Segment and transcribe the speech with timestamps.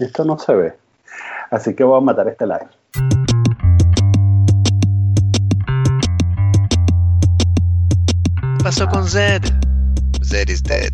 [0.00, 0.72] Esto no se ve.
[1.50, 2.68] Así que voy a matar este live.
[8.56, 9.42] ¿Qué pasó con Zed?
[10.24, 10.90] Zed is dead.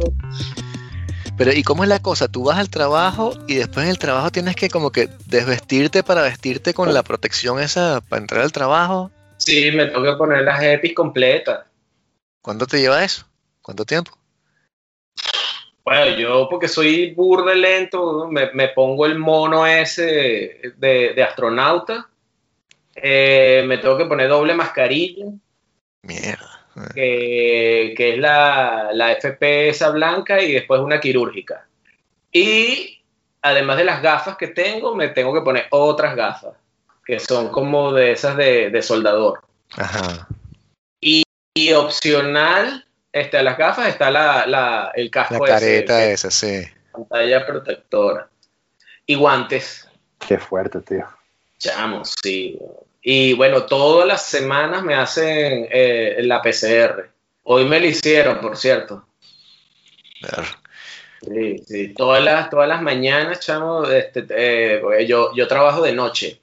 [1.39, 2.27] Pero ¿y cómo es la cosa?
[2.27, 6.23] Tú vas al trabajo y después en el trabajo tienes que como que desvestirte para
[6.23, 9.13] vestirte con la protección esa para entrar al trabajo.
[9.37, 11.67] Sí, me tengo que poner las EPIs completas.
[12.43, 13.25] ¿Cuánto te lleva eso?
[13.63, 14.11] ¿Cuánto tiempo?
[15.87, 22.09] Bueno, yo porque soy burde lento, me, me pongo el mono ese de, de astronauta.
[22.97, 25.27] Eh, me tengo que poner doble mascarilla,
[26.03, 26.67] Mierda.
[26.93, 31.69] que, que es la, la FP esa blanca y después una quirúrgica.
[32.33, 33.01] Y
[33.43, 36.57] además de las gafas que tengo, me tengo que poner otras gafas,
[37.05, 39.43] que son como de esas de, de soldador.
[39.77, 40.27] Ajá.
[41.01, 42.86] Y opcional,
[43.21, 46.63] este, a las gafas está la, la- el La casco ese, careta que- esa, sí.
[46.93, 48.29] pantalla protectora.
[49.07, 49.89] Y guantes.
[50.27, 51.07] Qué fuerte, tío.
[51.59, 52.59] Chamo, sí.
[53.03, 57.09] Y bueno, todas las semanas me hacen eh, la PCR.
[57.45, 59.07] Hoy me lo hicieron, por cierto.
[60.23, 60.45] Ver.
[61.23, 61.95] Sí, sí.
[61.95, 66.41] Todas las, todas las mañanas, chamo, este, eh, yo, yo trabajo de noche.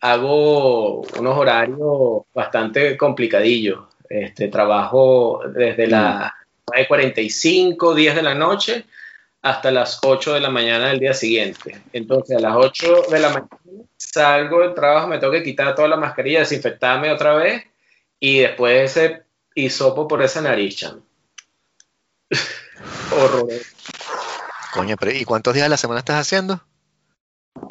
[0.00, 3.80] Hago unos horarios bastante complicadillos.
[4.08, 6.32] Este, trabajo desde las
[6.66, 8.84] 9.45, 10 de la noche
[9.42, 11.80] hasta las 8 de la mañana del día siguiente.
[11.92, 13.48] Entonces, a las 8 de la mañana
[13.96, 17.64] salgo del trabajo, me tengo que quitar toda la mascarilla, desinfectarme otra vez
[18.18, 19.22] y después ese
[19.54, 20.84] hisopo por esa nariz.
[23.12, 23.48] Horror.
[24.72, 26.65] Coño, pero ¿y cuántos días a la semana estás haciendo?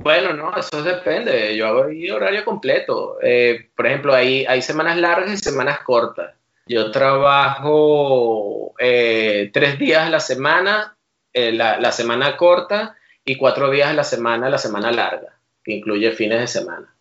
[0.02, 1.56] Bueno, no, eso depende.
[1.56, 3.18] Yo hago ahí horario completo.
[3.22, 6.34] Eh, por ejemplo, hay, hay semanas largas y semanas cortas.
[6.68, 10.96] Yo trabajo eh, tres días a la semana,
[11.34, 15.74] eh, la, la semana corta, y cuatro días a la semana, la semana larga, que
[15.74, 16.94] incluye fines de semana.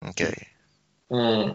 [0.00, 0.22] Ok.
[1.08, 1.50] Mm.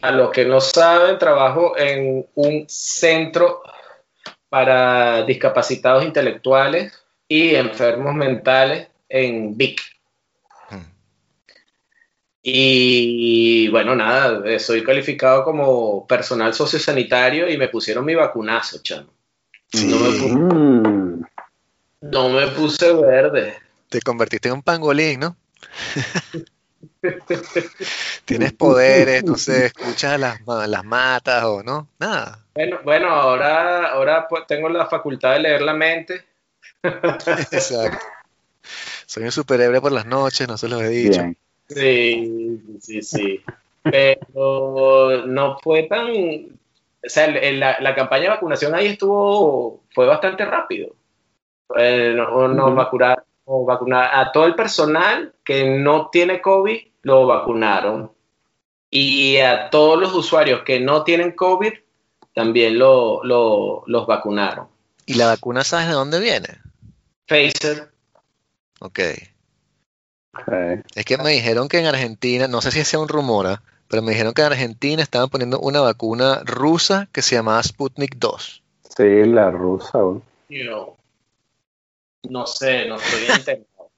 [0.00, 3.62] A los que no saben, trabajo en un centro
[4.48, 9.80] para discapacitados intelectuales y enfermos mentales en Vic.
[10.70, 10.82] Hmm.
[12.42, 19.10] Y bueno, nada, eh, soy calificado como personal sociosanitario y me pusieron mi vacunazo, chamo.
[19.74, 21.28] No me, pu-
[22.00, 23.58] no me puse verde.
[23.90, 25.36] Te convertiste en un pangolín, ¿no?
[28.24, 32.44] Tienes poderes, no sé, escuchas las, las matas o no, nada.
[32.54, 36.24] Bueno, bueno, ahora, ahora pues, tengo la facultad de leer la mente.
[36.82, 38.06] Exacto.
[39.06, 41.20] Soy un superhéroe por las noches, no se los he dicho.
[41.22, 41.36] Bien.
[41.68, 43.40] Sí, sí, sí.
[43.82, 46.08] Pero no fue tan.
[46.10, 49.80] O sea, la, la campaña de vacunación ahí estuvo.
[49.94, 50.94] fue bastante rápido.
[51.76, 58.12] Eh, no- vacunaron, nos vacunaron a todo el personal que no tiene COVID, lo vacunaron.
[58.90, 61.72] Y a todos los usuarios que no tienen COVID,
[62.34, 64.68] también lo, lo- los vacunaron.
[65.08, 66.48] ¿Y la vacuna sabes de dónde viene?
[67.26, 67.90] Pfizer.
[68.80, 69.00] Ok.
[70.34, 70.52] Ok.
[70.94, 73.62] Es que me dijeron que en Argentina, no sé si sea un rumor, ¿ah?
[73.88, 78.16] pero me dijeron que en Argentina estaban poniendo una vacuna rusa que se llamaba Sputnik
[78.16, 78.62] 2.
[78.98, 79.98] Sí, la rusa.
[80.50, 80.94] you know,
[82.28, 83.90] no sé, no estoy enterado.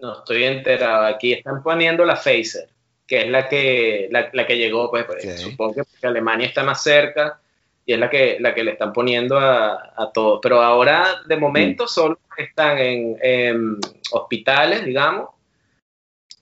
[0.00, 1.06] No estoy enterado.
[1.08, 2.70] Aquí están poniendo la Phaser,
[3.06, 6.62] que es la que, la, la que llegó, pues, pues, supongo que porque Alemania está
[6.62, 7.41] más cerca
[7.84, 10.40] y es la que, la que le están poniendo a, a todos.
[10.42, 13.78] Pero ahora, de momento, solo están en, en
[14.12, 15.30] hospitales, digamos,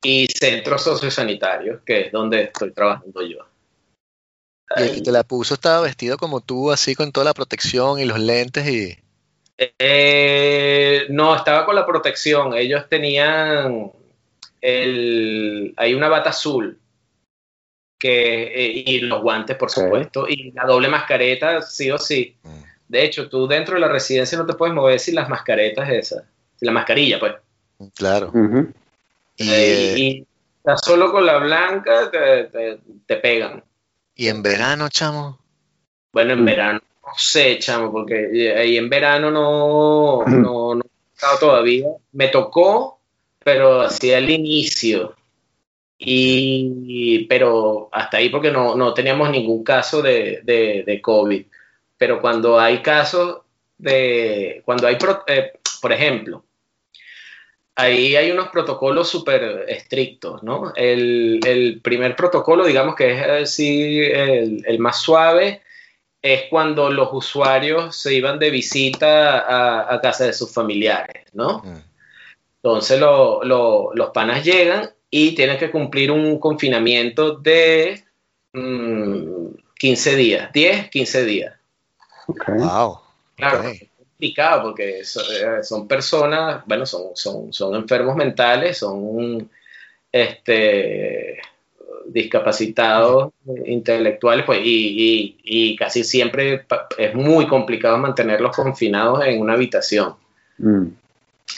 [0.02, 3.38] y centros sociosanitarios, que es donde estoy trabajando yo.
[4.76, 7.98] Y el que te la puso estaba vestido como tú, así con toda la protección
[7.98, 8.98] y los lentes y...
[9.78, 12.54] Eh, no, estaba con la protección.
[12.56, 13.92] Ellos tenían
[14.62, 16.79] el, hay una bata azul
[18.00, 22.34] que, eh, y los guantes, por supuesto, y la doble mascareta, sí o sí.
[22.42, 22.48] Mm.
[22.88, 26.24] De hecho, tú dentro de la residencia no te puedes mover sin las mascaretas esas,
[26.56, 27.34] sin la mascarilla, pues.
[27.94, 28.32] Claro.
[29.36, 30.26] Y, Eh, eh, y
[30.58, 33.62] estás solo con la blanca, te, te- te pegan.
[34.16, 35.38] y en verano, chamo.
[36.12, 36.44] Bueno, en Mm.
[36.46, 41.86] verano, no sé, chamo, porque ahí en verano no, no, no he estado todavía.
[42.12, 42.98] Me tocó,
[43.44, 45.14] pero hacia el inicio.
[46.02, 51.44] Y, pero hasta ahí porque no, no teníamos ningún caso de, de, de COVID.
[51.98, 53.42] Pero cuando hay casos
[53.76, 55.52] de, cuando hay, pro- eh,
[55.82, 56.44] por ejemplo,
[57.76, 60.72] ahí hay unos protocolos súper estrictos, ¿no?
[60.74, 65.62] El, el primer protocolo, digamos que es así el, el más suave,
[66.22, 71.62] es cuando los usuarios se iban de visita a, a casa de sus familiares, ¿no?
[71.64, 71.82] Mm.
[72.56, 78.02] Entonces lo- lo- los panas llegan y tienen que cumplir un confinamiento de
[78.52, 79.46] mm,
[79.78, 81.54] 15 días, 10, 15 días.
[82.46, 82.98] Wow.
[83.36, 85.04] Claro, es complicado porque eh,
[85.62, 89.50] son personas, bueno, son, son, son enfermos mentales, son
[90.12, 91.38] este,
[92.06, 93.32] discapacitados
[93.66, 96.66] intelectuales, pues, y, y- y casi siempre
[96.98, 100.14] es muy complicado mantenerlos confinados en una habitación.
[100.58, 100.86] Mm.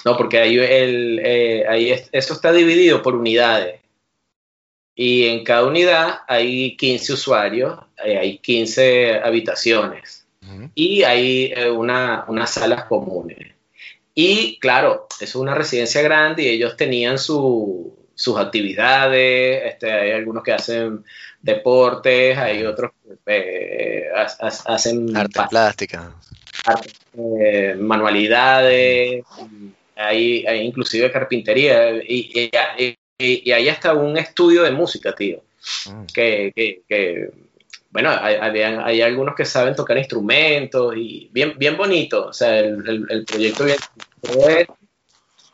[0.05, 3.81] No, porque ahí, el, eh, ahí es- eso está dividido por unidades.
[4.95, 10.69] Y en cada unidad hay 15 usuarios, eh, hay 15 habitaciones Ujú.
[10.75, 13.39] y hay eh, una, unas salas comunes.
[14.15, 20.11] Y claro, eso es una residencia grande y ellos tenían su- sus actividades, este, hay
[20.11, 21.03] algunos que hacen
[21.41, 26.15] deportes, hay otros que eh, ha- ha- hacen Arte plástica.
[27.17, 29.25] eh, manualidades,
[30.03, 35.43] hay, hay inclusive carpintería y, y, y- y hay hasta un estudio de música, tío
[35.87, 36.05] Mm.
[36.13, 37.31] que, que- que,
[37.91, 42.83] bueno, hay, hay algunos que saben tocar instrumentos y bien, bien bonito, o sea, el,
[42.89, 43.77] el- el proyecto bien,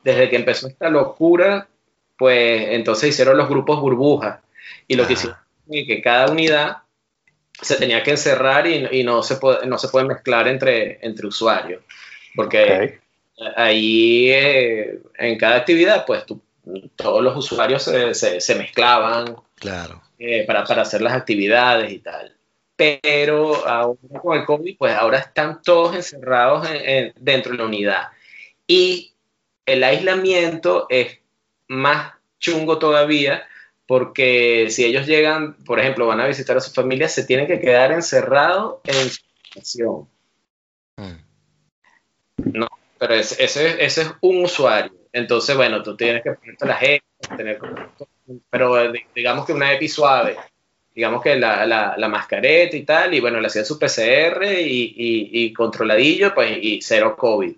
[0.03, 1.69] desde que empezó esta locura,
[2.17, 4.41] pues entonces hicieron los grupos burbujas
[4.87, 5.37] y lo que hicieron
[5.71, 6.79] es que cada unidad
[7.61, 11.27] se tenía que encerrar y, y no, se puede, no se puede mezclar entre, entre
[11.27, 11.83] usuarios,
[12.35, 13.01] porque.
[13.57, 16.41] Ahí eh, en cada actividad, pues tú-
[16.97, 20.03] todos los usuarios se, se- se mezclaban, Claro.
[20.19, 22.35] eh, para, para hacer las actividades y tal.
[22.77, 27.65] Pero ahora con el COVID, pues ahora están todos encerrados en- en- dentro de la
[27.65, 28.03] unidad.
[28.67, 29.13] Y
[29.67, 31.19] el aislamiento es
[31.69, 33.45] más chungo todavía
[33.87, 37.59] porque si ellos llegan, por ejemplo, van a visitar a su familia, se tienen que
[37.59, 40.09] quedar encerrados en su habitación.
[40.97, 42.65] Mm.
[42.99, 44.93] Pero ese, ese, ese es un usuario.
[45.13, 47.05] Entonces, bueno, tú tienes que ponerte la gente,
[47.37, 47.59] tener
[48.51, 50.37] pero di- digamos que una EPI suave,
[50.95, 54.95] digamos que la, la, la mascareta y tal, y bueno, le hacían su PCR y,
[54.97, 57.55] y, y controladillo, pues, y cero COVID.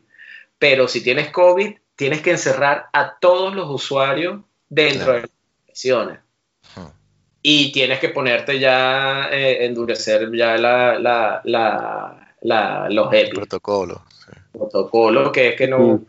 [0.59, 5.13] Pero si tienes COVID, tienes que encerrar a todos los usuarios dentro Claro.
[5.15, 5.31] de las
[5.65, 6.19] habitaciones.
[6.77, 6.93] Ujú.
[7.43, 14.03] Y tienes que ponerte ya, eh, endurecer ya la, la, la, la- los EPI Protocolo.
[14.65, 14.71] Sí.
[14.71, 16.07] protocolo, que es que no Mm.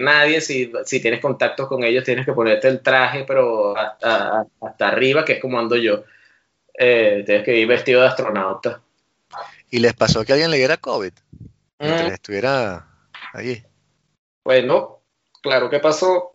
[0.00, 4.88] nadie, si, si tienes contacto con ellos, tienes que ponerte el traje, pero hasta, hasta
[4.88, 6.04] arriba, que es como ando yo.
[6.76, 8.80] Eh, tienes que ir vestido de astronauta.
[9.70, 11.12] ¿Y les pasó que alguien le diera COVID?
[11.78, 12.86] Mientras Mm, estuviera
[13.32, 13.62] allí.
[14.44, 15.00] Bueno,
[15.42, 16.30] claro que pasó.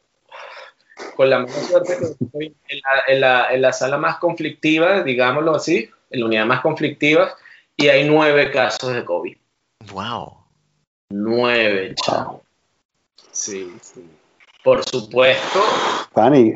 [1.15, 5.01] Con la mala suerte que estoy en la, en la- en la sala más conflictiva,
[5.03, 7.35] digámoslo así, en la unidad más conflictiva,
[7.77, 9.37] y hay nueve casos de COVID.
[9.93, 10.38] Wow.
[11.09, 12.43] Nueve, chavo.
[13.31, 14.05] Sí, sí.
[14.63, 15.59] Por supuesto,
[16.13, 16.53] Pani,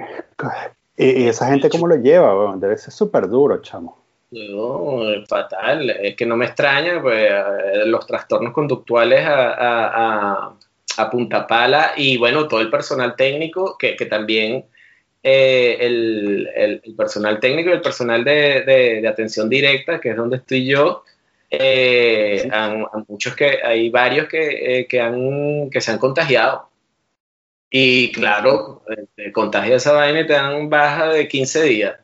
[0.98, 2.38] ¿y, esa gente cómo lo lleva?
[2.38, 2.60] weón?
[2.60, 3.98] Debe ser súper duro, chamo.
[4.32, 5.90] No, es fatal.
[5.92, 9.88] Es que no me extraña, pues, eh, los trastornos conductuales a, a-
[10.48, 10.54] a-
[10.98, 14.66] a punta pala y bueno, todo el personal técnico, que, que también
[15.24, 20.10] eh, el, el- el personal técnico y el personal de, de- de atención directa, que
[20.12, 21.04] es donde estoy yo,
[21.60, 26.70] eh, han, han muchos que, hay varios que, eh, que, han, que se han contagiado.
[27.70, 28.84] Y claro,
[29.16, 31.96] te contagia esa vaina y te dan baja de 15 días.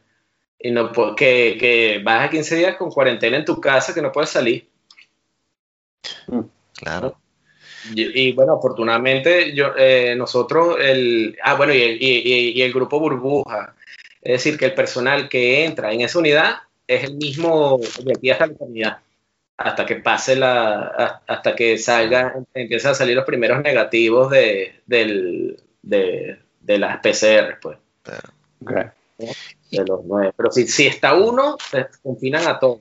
[0.60, 4.12] Y no que, que vas a 15 días con cuarentena en tu casa que no
[4.12, 4.68] puedes salir.
[6.74, 7.18] Claro.
[7.96, 12.62] Y, y, bueno, afortunadamente yo, eh, nosotros, el, ah, bueno, y el, y- y- y
[12.62, 13.76] el grupo burbuja.
[14.22, 16.56] Es decir, que el personal que entra en esa unidad
[16.88, 18.98] es el mismo de aquí hasta la eternidad.
[19.62, 25.62] Hasta que pase la, hasta que salga, empiezan a salir los primeros negativos de, del,
[25.82, 27.78] de, de las PCR, pues,
[29.70, 30.34] de los nueve.
[30.38, 32.80] Pero si, si está uno, se confinan a todos.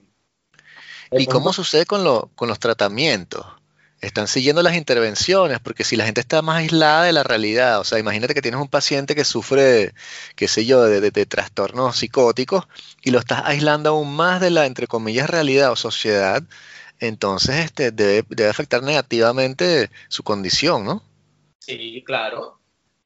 [1.11, 3.45] ¿Y cómo sucede con, lo- con los tratamientos?
[4.01, 7.85] Están siguiendo las intervenciones, porque si la gente está más aislada de la realidad, o
[7.85, 9.93] sea, imagínate que tienes un paciente que sufre,
[10.37, 12.69] qué sé yo, de, trastornos psicóticos
[13.03, 16.43] y lo estás aislando aún más de la, entre comillas, realidad o sociedad,
[17.01, 21.03] entonces este, debe, debe afectar negativamente su condición, ¿no?
[21.59, 22.58] Sí, claro.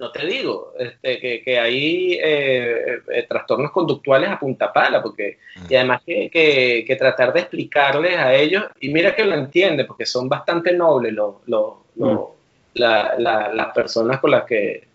[0.03, 5.39] No te digo, este, que, que hay eh, eh, trastornos conductuales a punta pala, porque,
[5.69, 9.85] y además que, que- que tratar de explicarles a ellos, y mira que lo entiende,
[9.85, 12.29] porque son bastante nobles los, los- los-
[12.75, 14.89] la- la- las personas con las que,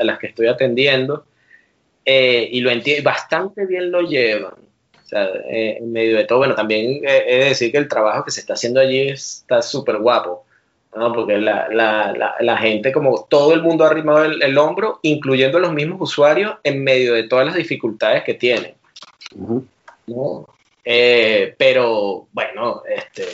[0.00, 1.26] a, las que estoy atendiendo,
[2.06, 4.54] eh, y lo entienden, bastante bien lo llevan.
[5.12, 8.40] eh, en medio de todo, bueno, también he de decir que el trabajo que se
[8.40, 10.46] está haciendo allí está súper guapo,
[10.98, 11.12] ¿no?
[11.12, 15.72] porque la, la, la, gente, como todo el mundo ha arrimado el, hombro, incluyendo los
[15.72, 18.74] mismos usuarios, en medio de todas las dificultades que tienen.
[20.84, 23.24] Eh, pero bueno, este,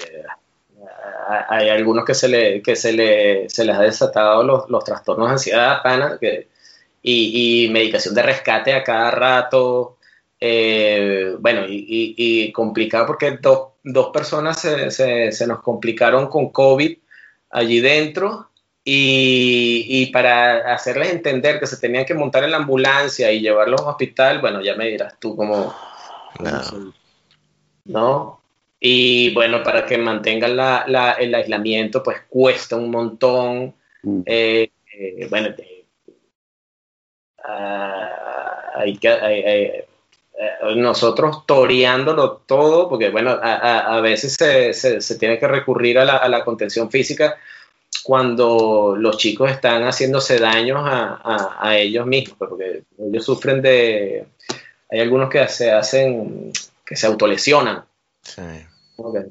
[1.48, 5.28] hay algunos que se, le, que se, le, se les ha desatado los, los trastornos
[5.28, 6.48] de ansiedad, pana, que,
[7.02, 9.98] y, y, medicación de rescate a cada rato.
[10.40, 16.50] Eh, bueno, y, y, complicado porque dos, dos personas se, se, se, nos complicaron con
[16.50, 16.98] COVID
[17.54, 18.50] allí dentro
[18.84, 23.80] y, y, para hacerles entender que se tenían que montar en la ambulancia y llevarlos
[23.80, 25.74] al hospital, bueno, ya me dirás tú cómo...
[26.40, 26.92] No.
[27.84, 28.40] ¿no?
[28.80, 33.74] Y bueno, para que mantengan la, la, el aislamiento, pues cuesta un montón.
[34.02, 34.20] Mm.
[34.26, 35.54] Eh, eh, bueno,
[37.44, 39.86] ah, hay que, eh,
[40.76, 46.04] nosotros toreándolo todo, porque bueno, a, a veces se, se, se, tiene que recurrir a
[46.04, 47.36] la, a la, contención física
[48.02, 54.26] cuando los chicos están haciéndose daños a, a, ellos mismos, pues, porque ellos sufren de...
[54.90, 56.52] Hay algunos que se hacen,
[56.84, 57.84] que se autolesionan.
[58.22, 58.42] Sí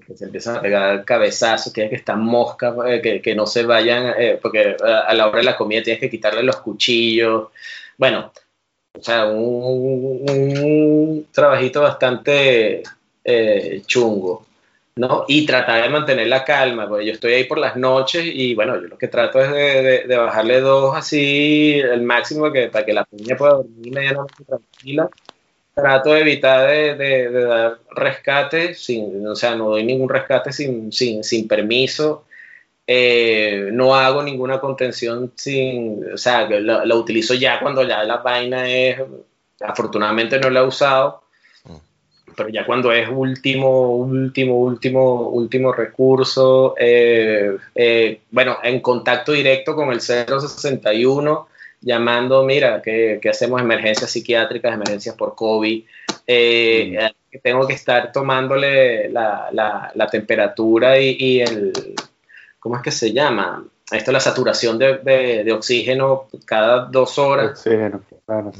[0.08, 3.64] que, se empiezan a pegar cabezazos, tienes que estar mosca, eh, que, que, no se
[3.64, 7.50] vayan, eh, porque a la hora de la comida tienes que quitarle los cuchillos.
[7.98, 8.32] Bueno,
[8.98, 9.68] o sea, un,
[11.32, 12.84] trabajito bastante
[13.24, 14.46] eh, chungo,
[14.96, 15.26] ¿no?
[15.28, 18.76] Y tratar de mantener la calma, porque yo estoy ahí por las noches y bueno,
[18.76, 22.94] yo lo que trato es de, de, bajarle dos así, el máximo, que, para que
[22.94, 25.10] la niña pueda dormir medianamente tranquila
[25.74, 31.24] trato de evitar de, dar rescate, sin, o sea, no doy ningún rescate sin, sin,
[31.24, 32.26] sin permiso,
[32.86, 38.18] eh, no hago ninguna contención sin, o sea, lo, lo, utilizo ya cuando ya la
[38.18, 39.00] vaina es,
[39.62, 41.24] afortunadamente no la he usado,
[41.64, 41.76] mm.
[42.36, 49.76] pero ya cuando es último, último, último, último recurso, eh, eh, bueno, en contacto directo
[49.76, 51.48] con el 061
[51.80, 55.84] llamando, mira, que, hacemos emergencias psiquiátricas, emergencias por COVID,
[56.28, 57.40] mm.
[57.42, 61.72] tengo que estar tomándole la, la, temperatura y, el,
[62.64, 63.66] ¿cómo es que se llama?
[63.92, 65.00] Esto es la saturación de,
[65.44, 67.60] de, oxígeno cada dos horas.
[67.60, 68.54] Oxígeno, claro.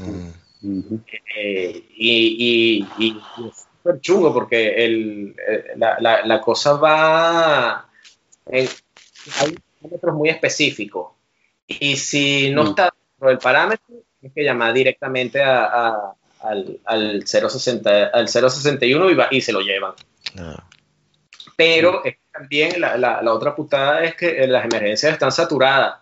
[0.62, 0.96] Mm.
[1.38, 3.18] Eh, y, y, y,
[3.48, 7.88] es súper chungo porque el, eh, la, la, la, cosa va
[8.46, 8.68] en,
[9.40, 11.14] hay parámetros muy específicos.
[11.66, 12.68] Y si no mm.
[12.68, 13.86] está el parámetro,
[14.20, 19.62] tienes que llamar directamente a, al, al, 060, al 061 y, va, y se lo
[19.62, 19.94] llevan.
[20.38, 20.62] Ah.
[21.56, 22.02] Pero
[22.34, 26.00] también la, la, la, otra putada es que las emergencias están saturadas.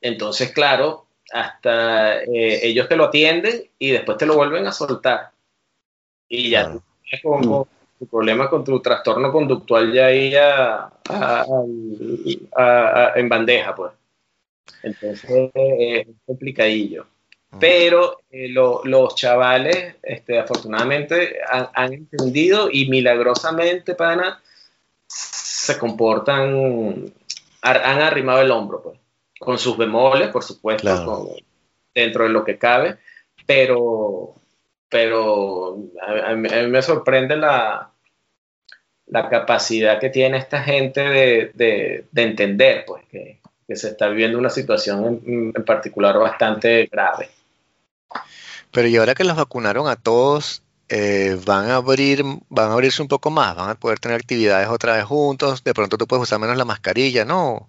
[0.00, 5.30] Entonces, claro, hasta eh, ellos te lo atienden y después te lo vuelven a soltar.
[6.28, 6.82] Y ya tú
[7.22, 10.34] como tu problema con tu trastorno conductual ya ahí
[13.14, 13.92] en bandeja, pues.
[14.82, 17.06] Entonces es complicadillo.
[17.50, 17.56] Ah.
[17.60, 24.42] Pero eh, los chavales, este, afortunadamente, han, entendido y milagrosamente, pana,
[25.06, 27.12] se comportan,
[27.62, 28.98] han arrimado el hombro, pues,
[29.38, 31.34] con sus bemoles, por supuesto,
[31.94, 32.98] dentro de lo que cabe,
[33.46, 34.34] pero,
[34.88, 37.90] pero a, mí, me sorprende la,
[39.06, 44.08] la capacidad que tiene esta gente de, de, de entender, pues, que, que se está
[44.08, 47.30] viviendo una situación en, particular bastante grave.
[48.70, 53.02] Pero y ahora que los vacunaron a todos, eh, van a abrir, van a abrirse
[53.02, 56.22] un poco más, van a poder tener actividades otra vez juntos, de pronto tú puedes
[56.22, 57.68] usar menos la mascarilla, ¿no?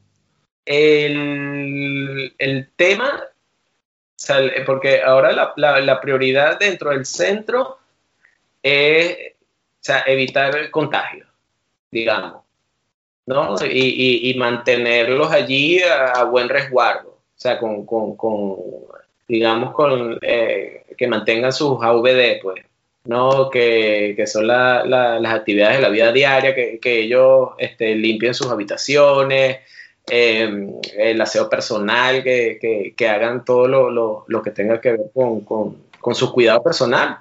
[0.65, 3.23] El, el tema,
[4.65, 7.77] porque ahora la, la, prioridad dentro del centro
[8.61, 9.17] es
[10.05, 11.25] evitar el contagio,
[11.89, 12.43] digamos.
[13.25, 13.55] ¿no?
[13.65, 18.55] Y, y, mantenerlos allí a, buen resguardo, o sea, con, con, con
[19.27, 22.63] digamos, con eh, que mantengan sus AVD, pues,
[23.07, 23.49] ¿no?
[23.49, 28.33] Que, que son la, las actividades de la vida diaria, que, que ellos este, limpien
[28.33, 29.57] sus habitaciones,
[30.07, 35.11] em, el aseo personal, que, que hagan todo lo, lo, lo, que tenga que ver
[35.13, 37.17] con, con, con su cuidado personal,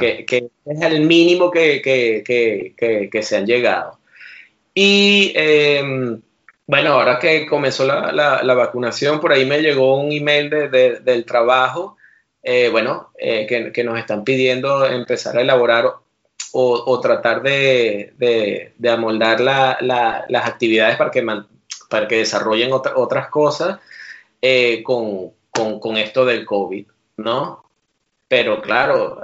[0.00, 3.98] que, que, es el mínimo que, que se han llegado.
[4.80, 6.20] Y em,
[6.68, 11.24] bueno, ahora que comenzó la, la, vacunación, por ahí me llegó un email de, del
[11.24, 11.96] trabajo,
[12.50, 15.92] eh, bueno, eh, que, nos están pidiendo empezar a elaborar
[16.52, 21.26] o, tratar de, amoldar la, las actividades para que,
[21.90, 23.78] para que desarrollen otras cosas
[24.40, 26.86] eh, con, con, esto del COVID,
[27.18, 27.64] ¿no?
[28.26, 29.20] pero claro,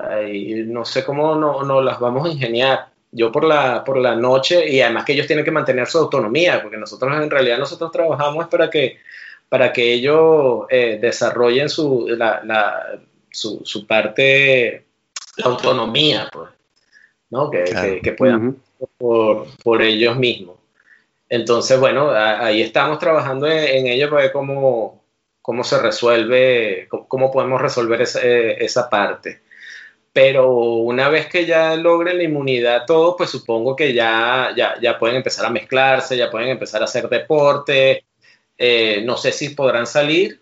[0.67, 2.89] no sé cómo nos no las vamos a ingeniar.
[3.11, 6.61] Yo por la, por la noche, y además que ellos tienen que mantener su autonomía,
[6.61, 8.99] porque nosotros en realidad nosotros trabajamos para que,
[9.49, 12.43] para que ellos desarrollen su, la,
[13.35, 14.85] su, su, parte,
[15.37, 16.51] la autonomía, pues,
[17.31, 17.51] ¿no?
[17.51, 18.57] que, que, puedan
[18.99, 20.57] por, por ellos mismos.
[21.29, 25.03] Entonces, bueno, ahí estamos trabajando en, ello para ver cómo,
[25.43, 29.41] cómo se resuelve, cómo, podemos resolver esa, eh, esa, parte.
[30.13, 34.99] Pero una vez que ya logren la inmunidad todos, pues supongo que ya, ya, ya,
[34.99, 38.05] pueden empezar a mezclarse, ya pueden empezar a hacer deporte.
[38.57, 40.41] Eh, no sé si podrán salir.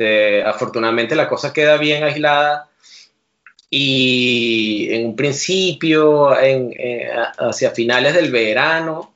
[0.00, 2.70] Este, afortunadamente la cosa queda bien aislada
[3.68, 6.74] y en un principio, en,
[7.38, 9.12] hacia finales del verano,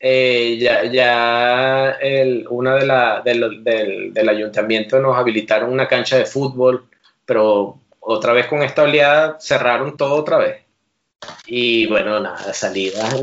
[0.00, 6.26] eh, ya, ya el, una de la, del, del, ayuntamiento nos habilitaron una cancha de
[6.26, 6.88] fútbol,
[7.24, 10.64] pero otra vez con esta oleada cerraron todo otra vez.
[11.46, 13.22] Y bueno, nada, salidas,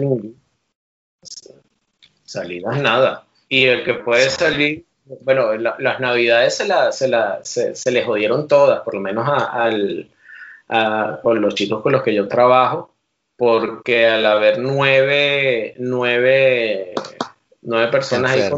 [2.24, 3.26] salidas nada.
[3.50, 4.86] Y el que puede salir,
[5.22, 10.10] bueno, las navidades se, la, se, la, se, les jodieron todas, por lo menos al,
[10.70, 12.96] a, con los chicos con los que yo trabajo
[13.38, 16.94] porque al haber nueve, nueve,
[17.62, 18.50] nueve personas ahí,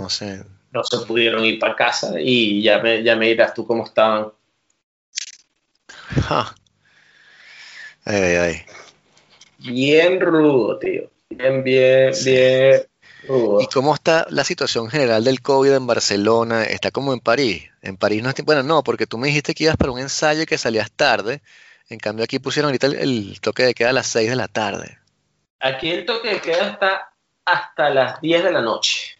[0.71, 4.31] no se pudieron ir para casa y ya me, ya me dirás tú cómo estaban.
[9.57, 11.09] Bien rudo, tío.
[11.29, 12.87] Bien, bien, bien
[13.59, 16.63] ¿Y cómo está la situación general del COVID en Barcelona?
[16.63, 17.69] ¿Está como en París?
[17.81, 18.43] En París no está...
[18.43, 21.41] Bueno, no, porque tú me dijiste que ibas para un ensayo y que salías tarde.
[21.89, 24.97] En cambio, aquí pusieron ahorita el, toque de queda a las 6 de la tarde.
[25.59, 27.13] Aquí el toque de queda está
[27.45, 29.17] hasta las 10 de la noche.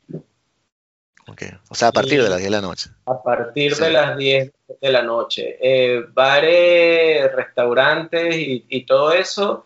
[1.30, 1.52] Okay.
[1.70, 2.90] O sea, a partir de las 10 de la noche.
[3.06, 5.58] A partir de las 10 de la noche.
[5.62, 9.66] Eh, bares, restaurantes y, todo eso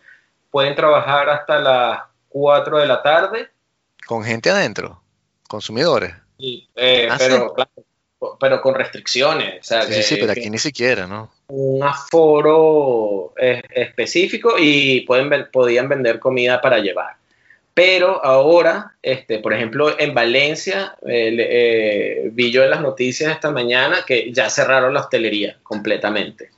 [0.50, 3.50] pueden trabajar hasta las 4 de la tarde.
[4.06, 5.02] ¿Con gente adentro?
[5.48, 6.14] ¿Consumidores?
[6.38, 7.56] Sí, eh, ah, pero,
[8.40, 9.66] pero con restricciones.
[9.68, 11.32] sí, sí, pero aquí ni siquiera, ¿no?
[11.52, 17.16] un aforo eh, específico y pueden, podían vender comida para llevar.
[17.74, 23.52] Pero ahora, este, por ejemplo, en Valencia, eh, eh, vi yo en las noticias esta
[23.52, 26.52] mañana que ya cerraron la hostelería completamente.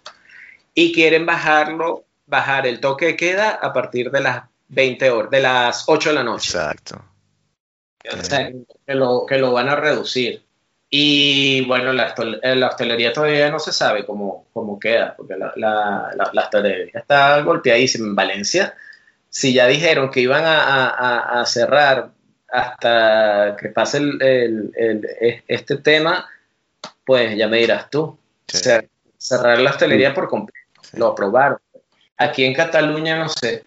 [0.74, 5.40] Y quieren bajarlo, bajar el toque de queda a partir de las 20 horas, de
[5.40, 6.50] las 8 de la noche.
[6.50, 7.04] Exacto.
[8.12, 8.52] O sea,
[8.86, 10.44] que lo, que lo van a reducir.
[10.90, 12.14] Y bueno, la,
[12.56, 17.42] la, hostelería todavía no se sabe cómo, cómo queda, porque la, la, la, hostelería está
[17.42, 18.76] golpeadísima en Valencia.
[19.30, 22.12] Si ya dijeron que iban a, a, cerrar
[22.52, 26.30] hasta que pase el, el, este tema,
[27.04, 28.20] pues ya me dirás tú.
[28.46, 30.60] cerrar la hostelería por completo.
[30.94, 31.58] Lo aprobaron.
[32.18, 33.64] Aquí en Cataluña no sé.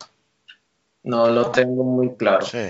[1.03, 2.47] No lo tengo muy claro.
[2.47, 2.69] Sí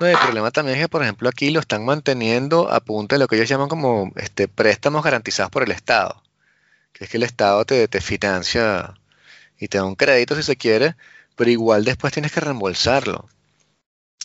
[0.00, 3.28] el problema también es que, por ejemplo, aquí lo están manteniendo a punto de lo
[3.28, 6.22] que ellos llaman como este, préstamos garantizados por el Estado.
[6.92, 8.94] Que es que el Estado te, te financia
[9.58, 10.96] y te da un crédito si se quiere,
[11.36, 13.28] pero igual después tienes que reembolsarlo.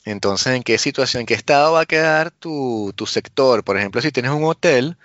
[0.05, 3.63] Entonces, ¿en qué situación, en qué estado va a quedar tu, tu sector?
[3.63, 4.97] Por ejemplo, si tienes un hotel,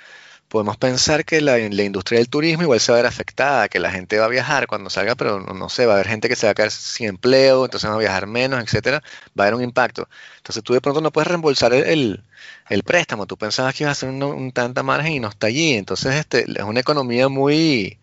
[0.49, 3.91] podemos pensar que la, industria del turismo igual se va a ver afectada, que la
[3.91, 6.47] gente va a viajar cuando salga, pero no, sé, va a haber gente que se
[6.47, 9.03] va a quedar sin empleo, entonces va a viajar menos, etcétera,
[9.39, 10.09] va a haber un impacto.
[10.39, 12.23] Entonces tú de pronto no puedes reembolsar el,
[12.69, 15.75] el, préstamo, tú pensabas que iba a ser un, tanta margen y no está allí.
[15.75, 17.99] Entonces este, es una economía muy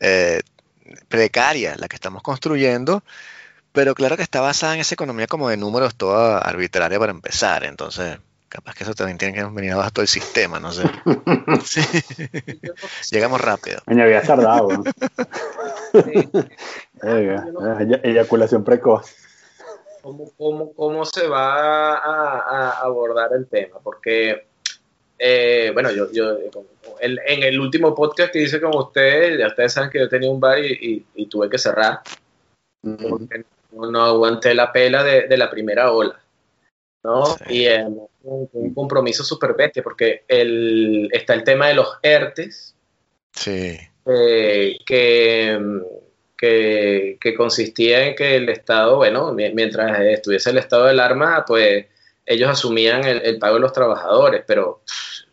[0.00, 0.40] eh,
[1.08, 3.04] precaria la que estamos construyendo,
[3.72, 7.64] pero claro que está basada en esa economía como de números toda arbitraria para empezar.
[7.64, 8.18] Entonces
[8.52, 10.82] Capaz que eso también tiene que venir abajo todo el sistema, no sé.
[13.10, 13.80] Llegamos rápido.
[13.86, 14.68] Me había tardado.
[18.02, 19.16] eyaculación precoz.
[20.02, 23.78] ¿Cómo, cómo, se va a, abordar el tema?
[23.82, 24.48] Porque,
[25.18, 26.36] eh, bueno, yo, yo
[27.00, 30.40] en el último podcast que hice con ustedes, ya ustedes saben que yo tenía un
[30.40, 32.02] bar y, tuve que cerrar.
[32.82, 36.21] Porque no aguanté la pela de la primera ola.
[37.02, 37.24] ¿No?
[37.48, 37.66] Y
[38.22, 42.74] un, compromiso súper bestia, porque el, está el tema de los ERTES,
[43.32, 43.78] sí.
[44.06, 45.58] Eh, que,
[46.36, 51.86] que, consistía en que el Estado, bueno, mientras estuviese el estado del arma, pues
[52.26, 54.82] ellos asumían el, pago de los trabajadores, pero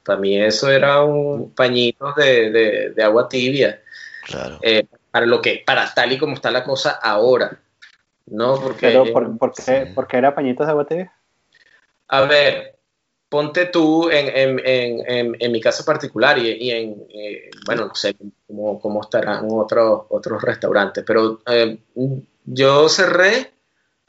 [0.03, 3.81] para mí eso era un pañito de, agua tibia.
[4.25, 4.59] Claro.
[4.61, 7.59] Eh, para lo que, para tal y como está la cosa ahora.
[8.27, 8.59] ¿no?
[8.59, 11.13] Porque, Pero, ¿por, qué, ¿por qué era pañitos de agua tibia?
[12.09, 12.77] A ver,
[13.29, 18.15] ponte tú en, mi caso particular y, en, eh, bueno, no sé
[18.47, 21.77] cómo, cómo estarán otros, otros restaurantes, pero eh,
[22.45, 23.51] yo cerré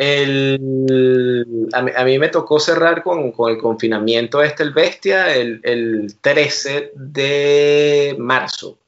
[0.01, 8.17] el, a, mí, me tocó cerrar con, el confinamiento este, el Bestia, el, 13 de
[8.19, 8.79] marzo,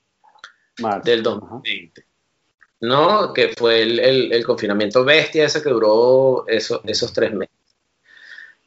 [1.05, 2.07] del 2020.
[2.81, 3.33] ¿No?
[3.35, 7.62] Que fue el, confinamiento Bestia, ese que duró esos tres meses.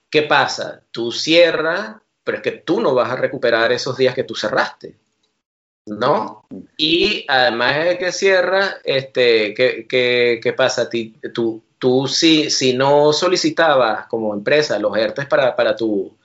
[0.10, 0.82] ¿Qué pasa?
[0.92, 4.98] Tú cierras, pero es que tú no vas a recuperar esos días que tú cerraste.
[5.88, 6.48] ¿No?
[6.78, 9.86] Y además de que cierras, este, ¿qué,
[10.42, 10.90] qué, pasa?
[11.32, 16.18] Tú, tú si, si no solicitabas como empresa los ERTES para, para, tu,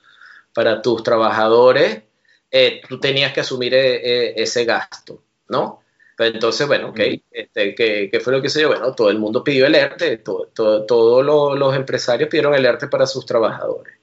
[0.53, 2.01] para tus trabajadores,
[2.49, 5.80] eh, tú tenías que asumir eh, eh, ese gasto, ¿no?
[6.17, 6.99] Entonces, bueno, ok,
[7.31, 8.69] este, ¿qué, fue lo que se dio?
[8.69, 11.25] Bueno, todo el mundo pidió el ERTE, todos
[11.57, 13.95] los empresarios pidieron el ERTE para sus trabajadores.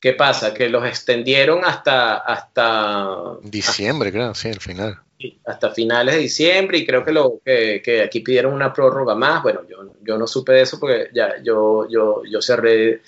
[0.00, 0.54] ¿Qué pasa?
[0.54, 2.18] Que los extendieron hasta...
[2.18, 4.98] hasta Diciembre, creo, sí, al final.
[5.44, 9.42] Hasta finales de diciembre y creo que, lo, que, aquí pidieron una prórroga más.
[9.42, 13.02] Bueno, yo, yo no supe de eso porque ya yo, yo, yo cerré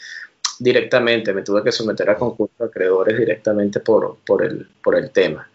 [0.58, 5.10] directamente, me tuve que someter a concurso de acreedores directamente por, por, el, por el
[5.10, 5.49] tema.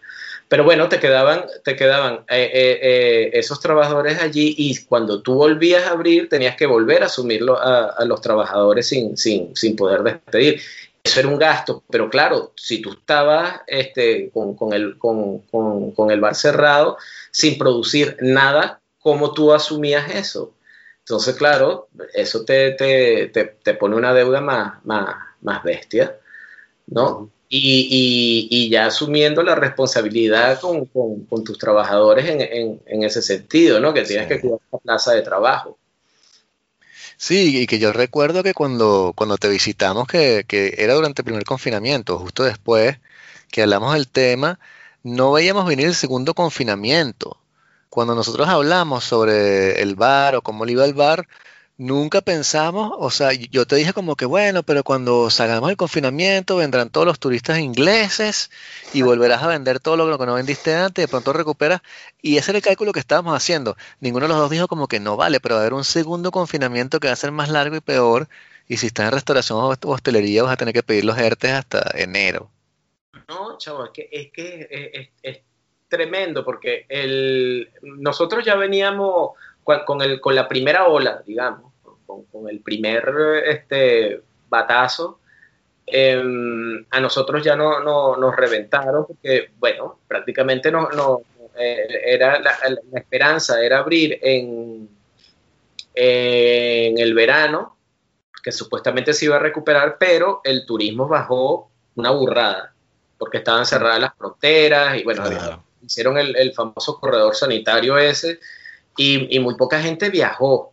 [0.48, 5.34] Pero bueno, te quedaban, te quedaban eh, eh, eh, esos trabajadores allí y cuando tú
[5.34, 10.02] volvías a abrir tenías que volver a asumirlo a, los trabajadores sin, sin, sin, poder
[10.04, 10.60] despedir.
[11.02, 16.10] Eso era un gasto, pero claro, si tú estabas este, con, con, el, con, con,
[16.10, 16.96] el bar cerrado
[17.30, 20.54] sin producir nada, ¿cómo tú asumías eso?
[21.00, 26.16] Entonces, claro, eso te, te, te, te pone una deuda más, más, más bestia,
[26.88, 27.30] ¿no?
[27.48, 33.94] Y, y, ya asumiendo la responsabilidad con, con, tus trabajadores en, en, ese sentido, ¿no?
[33.94, 35.78] Que tienes que cuidar la plaza de trabajo.
[37.16, 41.24] Sí, y que yo recuerdo que cuando, cuando te visitamos, que, que era durante el
[41.24, 42.98] primer confinamiento, justo después
[43.50, 44.58] que hablamos del tema,
[45.02, 47.38] no veíamos venir el segundo confinamiento.
[47.88, 51.28] Cuando nosotros hablamos sobre el bar o cómo le iba el bar,
[51.78, 56.56] nunca pensamos, o sea, yo te dije como que bueno, pero cuando salgamos del confinamiento
[56.56, 58.50] vendrán todos los turistas ingleses
[58.94, 61.82] y volverás a vender todo lo que no vendiste antes, de pronto recuperas.
[62.22, 63.76] Y ese era el cálculo que estábamos haciendo.
[64.00, 66.30] Ninguno de los dos dijo como que no vale, pero va a haber un segundo
[66.30, 68.28] confinamiento que va a ser más largo y peor.
[68.68, 71.90] Y si estás en restauración o hostelería vas a tener que pedir los ERTES hasta
[71.94, 72.50] enero.
[73.28, 75.38] No, chavo, es que, es, que es,
[75.88, 79.32] tremendo porque el, nosotros ya veníamos
[79.84, 81.72] con, el, con la primera ola, digamos,
[82.06, 83.12] con, el primer
[83.46, 85.18] este, batazo,
[85.84, 91.22] em, a nosotros ya no, nos reventaron porque, bueno, prácticamente no, no
[91.58, 92.56] eh, era la,
[92.94, 94.88] esperanza era abrir en,
[95.94, 97.76] en el verano,
[98.42, 102.72] que supuestamente se iba a recuperar, pero el turismo bajó una burrada,
[103.18, 105.24] porque estaban cerradas las fronteras y bueno,
[105.84, 108.38] hicieron el, el, famoso corredor sanitario ese
[108.96, 110.72] y, muy poca gente viajó.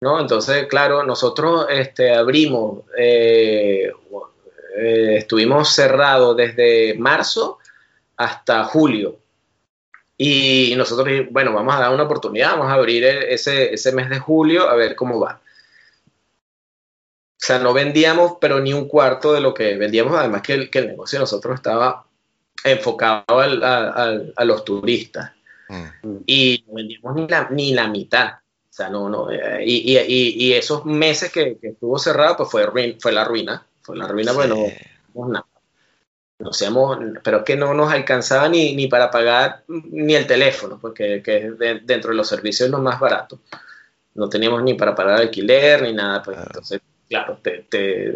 [0.00, 0.20] ¿no?
[0.20, 3.92] Entonces, claro, nosotros este, abrimos, eh,
[4.76, 7.58] eh, estuvimos cerrados desde marzo
[8.16, 9.16] hasta julio.
[10.18, 14.18] Y nosotros, bueno, vamos a dar una oportunidad, vamos a abrir ese, ese mes de
[14.18, 15.40] julio a ver cómo va.
[17.42, 20.70] O sea, no vendíamos, pero ni un cuarto de lo que vendíamos, además que el,
[20.86, 22.06] negocio de nosotros estaba
[22.62, 25.32] enfocado a los turistas.
[25.68, 26.16] Mm.
[26.26, 28.32] Y no vendimos ni la, ni la mitad.
[28.72, 29.30] O sea, no, no.
[29.30, 33.66] Eh, y, y, y, esos meses que, estuvo cerrado, pues fue, fue la ruina.
[33.82, 34.56] Fue la ruina, bueno,
[35.14, 35.46] no nada.
[36.38, 40.78] No seamos, pero es que no nos alcanzaba ni, ni para pagar ni el teléfono,
[40.80, 41.52] porque que
[41.84, 43.40] dentro de los servicios es lo más barato.
[44.14, 48.12] No teníamos ni para pagar alquiler ni nada, pues entonces, claro, te, te,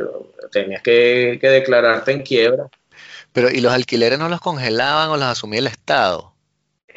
[0.51, 2.69] tenías que, que declararte en quiebra.
[3.33, 6.33] Pero, ¿y los alquileres no los congelaban o los asumía el Estado?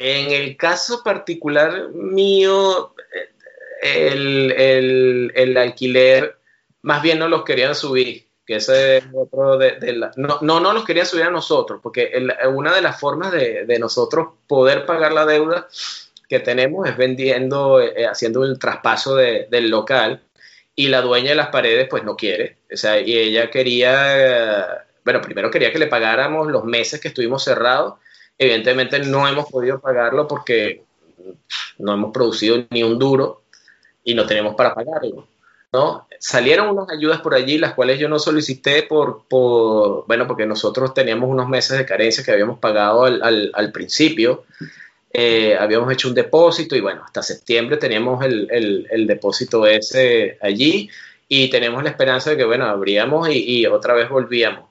[0.02, 2.94] En el caso particular mío,
[3.82, 6.38] el, alquiler
[6.80, 10.72] más bien no los querían subir, que ese es otro de, la, no, no, no
[10.72, 12.10] los querían subir a nosotros, porque
[12.50, 15.68] una de las formas de, nosotros poder pagar la deuda
[16.26, 20.22] que tenemos es vendiendo, eh, haciendo el traspaso del local
[20.74, 25.20] y la dueña de las paredes pues no quiere, o sea, y ella quería, bueno,
[25.20, 27.99] primero quería que le pagáramos los meses que estuvimos cerrados
[28.42, 30.82] Evidentemente no hemos podido pagarlo porque
[31.76, 33.42] no hemos producido ni un duro
[34.02, 35.28] y no tenemos para pagarlo.
[35.74, 36.06] ¿no?
[36.18, 40.94] Salieron unas ayudas por allí, las cuales yo no solicité por, por bueno, porque nosotros
[40.94, 44.44] teníamos unos meses de carencia que habíamos pagado al, al, principio.
[45.12, 50.38] Eh, habíamos hecho un depósito y bueno, hasta septiembre teníamos el, el, el, depósito ese
[50.40, 50.88] allí
[51.28, 54.64] y tenemos la esperanza de que, bueno, abríamos y, y otra vez volvíamos.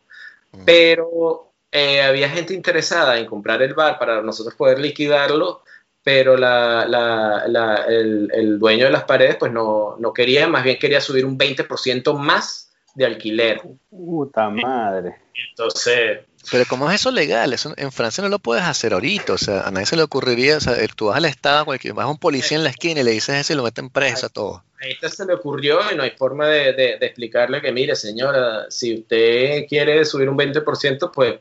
[0.54, 0.66] mm.
[0.66, 5.64] pero eh, había gente interesada en comprar el bar para nosotros poder liquidarlo,
[6.04, 10.80] pero la, la, el, el, dueño de las paredes pues no, no, quería, más bien
[10.80, 13.62] quería subir un 20% más de alquiler.
[13.90, 15.16] Puta madre.
[15.34, 16.20] Entonces,
[16.52, 17.54] pero ¿cómo es eso legal?
[17.54, 19.34] Eso en Francia no lo puedes hacer ahorita.
[19.34, 20.58] O sea, a nadie se le ocurriría.
[20.58, 23.12] O sea, tú vas al Estado, vas a un policía en la esquina y le
[23.12, 24.64] dices eso y lo meten preso a todo.
[24.82, 28.66] A este se le ocurrió y no hay forma de, de, explicarle que, mire, señora,
[28.70, 31.40] si usted quiere subir un 20%, pues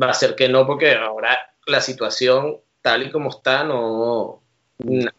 [0.00, 4.42] va a ser que no, porque ahora la situación tal y como está, no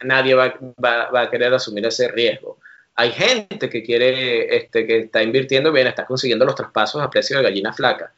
[0.04, 2.60] nadie va, va, va a querer asumir ese riesgo.
[2.96, 7.38] Hay gente que quiere, este, que está invirtiendo bien, está consiguiendo los traspasos a precio
[7.38, 8.14] de gallina flaca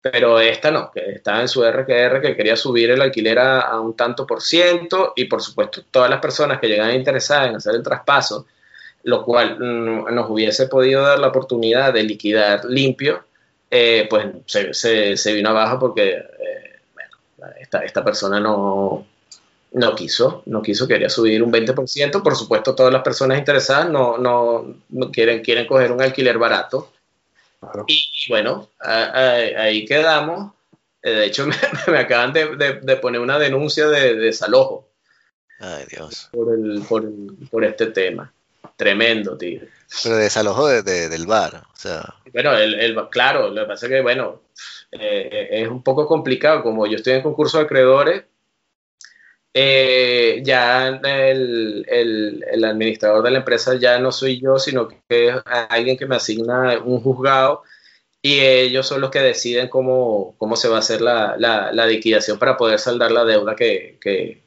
[0.00, 3.94] pero esta no, que estaba en su RQR que quería subir el alquiler a, un
[3.94, 7.82] tanto por ciento y por supuesto todas las personas que llegan interesadas en hacer el
[7.82, 8.46] traspaso,
[9.02, 13.24] lo cual mm, nos hubiese podido dar la oportunidad de liquidar limpio,
[13.70, 17.16] eh, pues se, se, vino abajo porque eh, bueno,
[17.58, 19.06] esta, esta persona no,
[19.72, 24.18] no quiso, no quiso, quería subir un 20%, por supuesto todas las personas interesadas no,
[24.18, 26.92] no, no quieren, quieren coger un alquiler barato
[27.86, 30.52] y bueno, ahí quedamos.
[31.02, 31.46] Eh, de hecho,
[31.86, 34.88] me, acaban de, poner una denuncia de, desalojo.
[35.58, 36.28] Ay, Dios.
[36.32, 36.82] Por, el,
[37.50, 38.32] por, este tema.
[38.80, 39.60] Tremendo, tío.
[40.02, 42.14] Pero desalojo del bar, o sea.
[42.32, 44.40] Bueno, el, claro, lo que pasa es que, bueno,
[44.90, 46.62] eh, es un poco complicado.
[46.62, 48.24] Como yo estoy en concurso de acreedores,
[49.52, 55.34] eh, ya el, el, administrador de la empresa ya no soy yo, sino que es
[55.68, 57.62] alguien que me asigna un juzgado
[58.22, 62.38] y ellos son los que deciden cómo, cómo se va a hacer la, la, liquidación
[62.38, 64.42] para poder saldar la deuda que, que,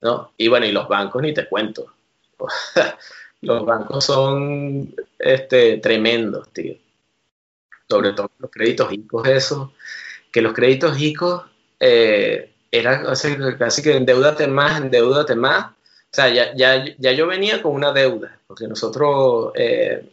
[0.00, 0.32] ¿no?
[0.36, 1.93] Y bueno, y los bancos ni te cuento.
[3.40, 6.76] los bancos son este, tremendos, tío.
[7.88, 9.72] Sobre todo los créditos ICOs, eso.
[10.32, 11.44] Que los créditos ICOs
[11.80, 13.04] eh, era
[13.58, 15.66] casi que endeudate más, endeudate más.
[15.66, 20.08] O sea, ya, ya, ya yo venía con una deuda, porque nosotros eh,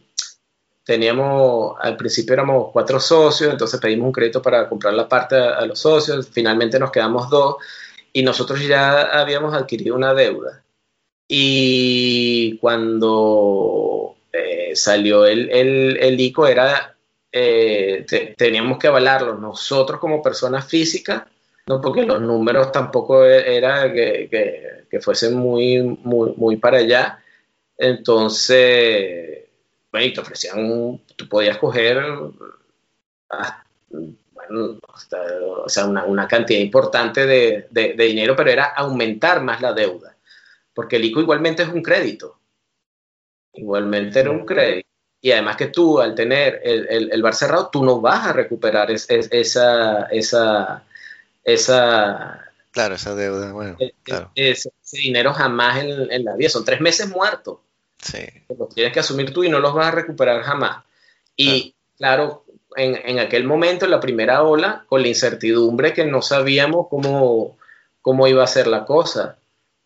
[0.84, 5.64] teníamos, al principio éramos cuatro socios, entonces pedimos un crédito para comprar la parte a,
[5.66, 7.56] los socios, finalmente nos quedamos dos
[8.12, 10.61] y nosotros ya habíamos adquirido una deuda.
[11.34, 16.94] Y cuando eh, salió el, el, ICO era,
[17.32, 18.04] eh,
[18.36, 21.22] teníamos que avalarlo nosotros como personas físicas
[21.66, 27.18] no porque los números tampoco e-, era que, que, fuesen muy, muy, muy, para allá.
[27.78, 29.44] Entonces,
[29.90, 32.02] bueno, te ofrecían, tú podías coger
[33.88, 34.78] bueno,
[35.62, 40.11] o sea, una, una, cantidad importante de, de, dinero, pero era aumentar más la deuda,
[40.74, 42.38] porque el ICO igualmente es un crédito.
[43.54, 44.88] Igualmente era un crédito.
[45.20, 48.32] Y además que tú, al tener el, el, el bar cerrado, tú no vas a
[48.32, 49.14] recuperar esa,
[50.10, 50.84] esa,
[51.44, 52.52] esa...
[52.72, 53.94] Claro, esa deuda, bueno, e,
[54.34, 57.58] e, Ese, dinero jamás en, la vida, son tres meses muertos.
[57.98, 58.26] Sí.
[58.58, 60.84] Los tienes que asumir tú y no los vas a recuperar jamás.
[61.36, 66.20] Y claro, en, en, aquel momento, en la primera ola, con la incertidumbre que no
[66.20, 67.58] sabíamos cómo,
[68.00, 69.38] cómo iba a ser la cosa,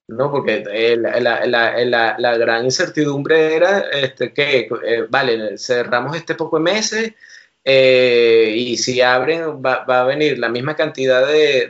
[0.09, 0.31] ¿no?
[0.31, 0.62] Porque
[0.99, 6.62] la, la, la, la gran incertidumbre era este, que, eh, vale, cerramos este poco de
[6.62, 7.12] meses,
[7.69, 11.69] eh, y si abren, va, a venir la misma cantidad de,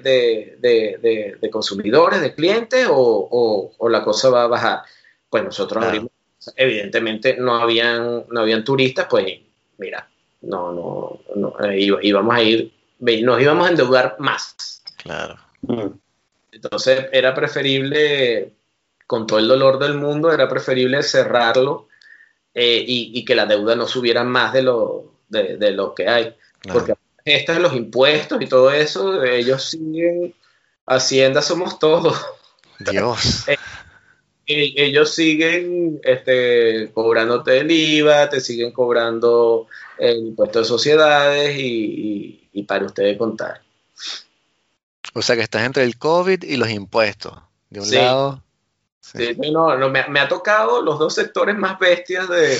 [0.61, 4.83] de, consumidores, de clientes, o, la cosa va a bajar.
[5.31, 6.11] Pues nosotros abrimos,
[6.55, 9.27] evidentemente no habían, no habían turistas, pues
[9.79, 10.07] mira,
[10.43, 14.83] no, no, no íbamos a ir, nos íbamos a endeudar más.
[15.03, 15.37] Claro.
[15.63, 16.06] Mm.
[16.57, 18.53] Entonces era preferible,
[19.07, 21.89] con todo el dolor del mundo, era preferible cerrarlo
[22.55, 26.35] eh, y, y, que la deuda no subiera más de lo, de, lo que hay.
[26.73, 30.35] Porque estos los impuestos y todo eso, ellos siguen,
[30.87, 32.19] Hacienda somos todos.
[32.79, 33.45] Dios.
[34.49, 39.67] Eh, ellos siguen este, cobrándote el IVA, te siguen cobrando
[39.99, 43.61] el impuesto de sociedades y, para ustedes contar.
[45.17, 47.33] O sea que estás entre el COVID y los impuestos.
[47.71, 48.45] De un lado.
[49.51, 52.59] no, no me, me, ha tocado los dos sectores más bestias de,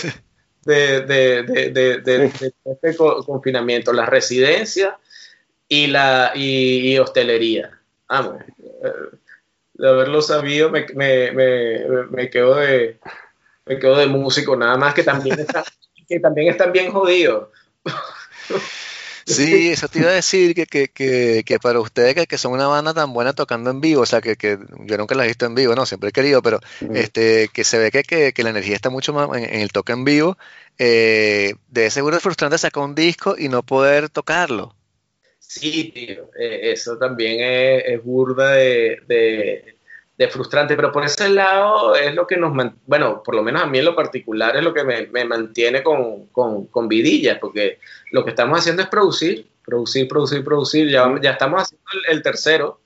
[0.65, 2.33] de, de, de, de
[2.65, 4.99] este confinamiento, la residencia
[5.69, 7.79] y la y, hostelería.
[8.09, 9.19] Vamos, eh,
[9.75, 12.99] de haberlo sabido me, me, me, me, quedo de
[13.67, 15.63] me quedo de músico, nada más que también, está,
[16.09, 17.49] que también están bien jodidos.
[19.27, 22.53] Sí, eso te iba a decir que, que, que, que para ustedes que, que, son
[22.53, 25.29] una banda tan buena tocando en vivo, o sea, que, que yo nunca la he
[25.29, 26.61] visto en vivo, no, siempre he querido, pero
[26.95, 30.05] este, que se ve que, que, la energía está mucho más en, el toque en
[30.05, 30.39] vivo,
[30.79, 34.77] eh, debe seguro es frustrante sacar un disco y no poder tocarlo.
[35.41, 39.76] Sí, tío, eh, eso también es, burda de, de,
[40.31, 42.53] frustrante, pero por ese lado es lo que nos,
[42.87, 45.83] bueno, por lo menos a mí en lo particular es lo que me, me mantiene
[45.83, 47.79] con, con, con vidilla, porque
[48.13, 52.81] lo que estamos haciendo es producir, producir, producir, producir, ya, ya estamos haciendo el, tercero.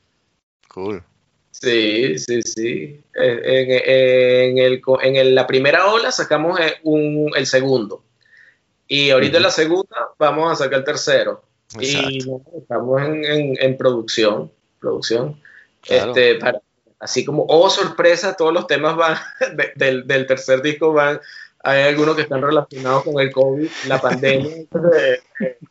[0.69, 1.05] Cool.
[1.53, 3.01] Sí, sí, sí.
[3.15, 8.03] En, el, en la primera ola sacamos eh, un, el segundo.
[8.89, 11.43] Y ahorita en la segunda vamos a sacar el tercero.
[11.79, 12.19] Y
[12.59, 15.41] estamos en, en, producción, producción.
[15.89, 16.61] Este, para,
[17.01, 19.17] así como, oh sorpresa, todos los temas van,
[19.77, 21.21] del, del, tercer disco van,
[21.63, 24.57] hay algunos que están relacionados con el COVID, la pandemia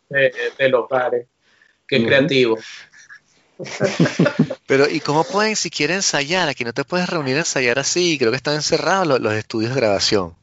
[0.09, 1.27] de, de, los bares.
[1.87, 2.57] Qué creativo.
[4.67, 6.47] Pero, ¿y cómo pueden si quieren ensayar?
[6.49, 9.73] Aquí no te puedes reunir a ensayar así, creo que están encerrados los, los estudios
[9.73, 10.35] de grabación.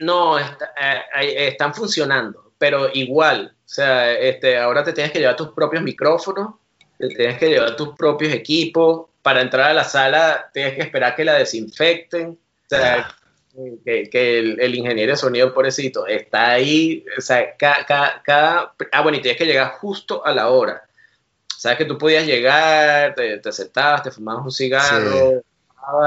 [0.00, 0.72] No, está,
[1.20, 5.82] eh, están funcionando, pero igual, o sea, este, ahora te tienes que llevar tus propios
[5.82, 6.54] micrófonos,
[6.98, 9.06] te tienes que llevar tus propios equipos.
[9.28, 12.28] Para entrar a la sala tienes que esperar que la desinfecten.
[12.30, 13.14] O sea,
[13.84, 17.04] que, el, ingeniero de sonido, pobrecito, está ahí.
[17.18, 20.82] O sea, cada, Ah, bueno, y tienes que llegar justo a la hora.
[21.46, 25.42] Sabes que tú podías llegar, te, te sentabas, te fumabas un cigarro,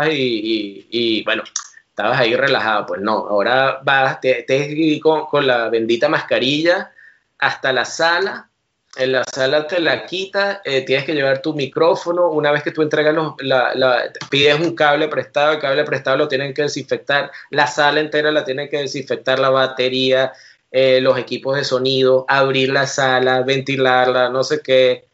[0.09, 1.43] y, y, bueno,
[1.89, 2.87] estabas ahí relajado.
[2.87, 6.91] Pues no, ahora vas, te, te con, con la bendita mascarilla
[7.37, 8.49] hasta la sala.
[8.97, 12.29] En la sala te la quita, eh, tienes que llevar tu micrófono.
[12.29, 16.27] Una vez que tú entregas los, la, pides un cable prestado, el cable prestado lo
[16.27, 17.31] tienen que desinfectar.
[17.51, 20.33] La sala entera la tienen que desinfectar, la batería,
[20.71, 25.05] eh, los equipos de sonido, abrir la sala, ventilarla, no sé qué.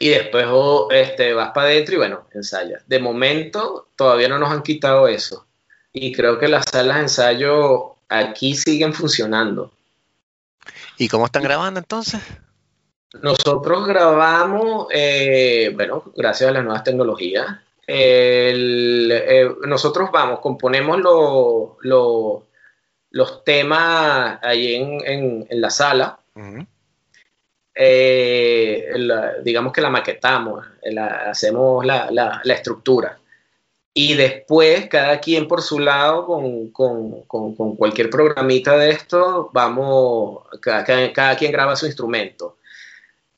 [0.00, 2.82] Y después oh, este, vas para adentro y bueno, ensayas.
[2.88, 5.46] De momento todavía no nos han quitado eso.
[5.92, 9.72] Y creo que las salas de ensayo aquí siguen funcionando.
[10.96, 12.20] ¿Y cómo están grabando entonces?
[13.22, 17.46] Nosotros grabamos, eh, bueno, gracias a las nuevas tecnologías.
[17.86, 20.98] Eh, nosotros vamos, componemos
[23.10, 26.20] los temas ahí en, la sala.
[27.74, 28.92] Eh,
[29.42, 30.66] digamos que la maquetamos,
[31.26, 33.18] hacemos la, estructura
[33.94, 40.44] y después cada quien por su lado con, con, con, cualquier programita de esto, vamos,
[40.60, 42.57] cada, cada, quien graba su instrumento.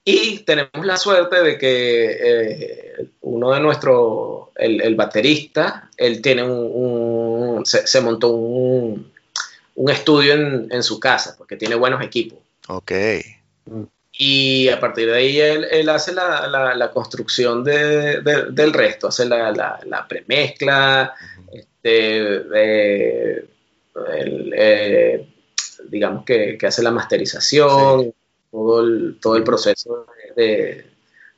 [0.05, 6.43] Y tenemos la suerte de que eh, uno de nuestros, el, el, baterista, él tiene
[6.43, 9.13] un, se, se, montó un,
[9.75, 12.39] un estudio en, en, su casa, porque tiene buenos equipos.
[12.69, 12.93] Ok.
[14.23, 21.15] Y a partir de ahí él, hace la, construcción del resto, hace la, premezcla,
[21.51, 23.49] este, eh,
[24.55, 25.29] eh,
[25.89, 28.13] digamos que, hace la masterización,
[28.51, 30.87] todo, el, todo el proceso de,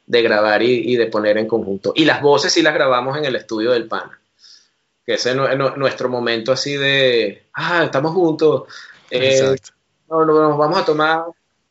[0.07, 1.93] grabar y, de poner en conjunto.
[1.95, 4.21] Y las voces sí las grabamos en el estudio del PANA,
[5.05, 5.37] que ese es
[5.77, 8.65] nuestro momento así de, ah, estamos juntos.
[9.11, 9.57] Eh,
[10.09, 11.25] no, nos vamos a tomar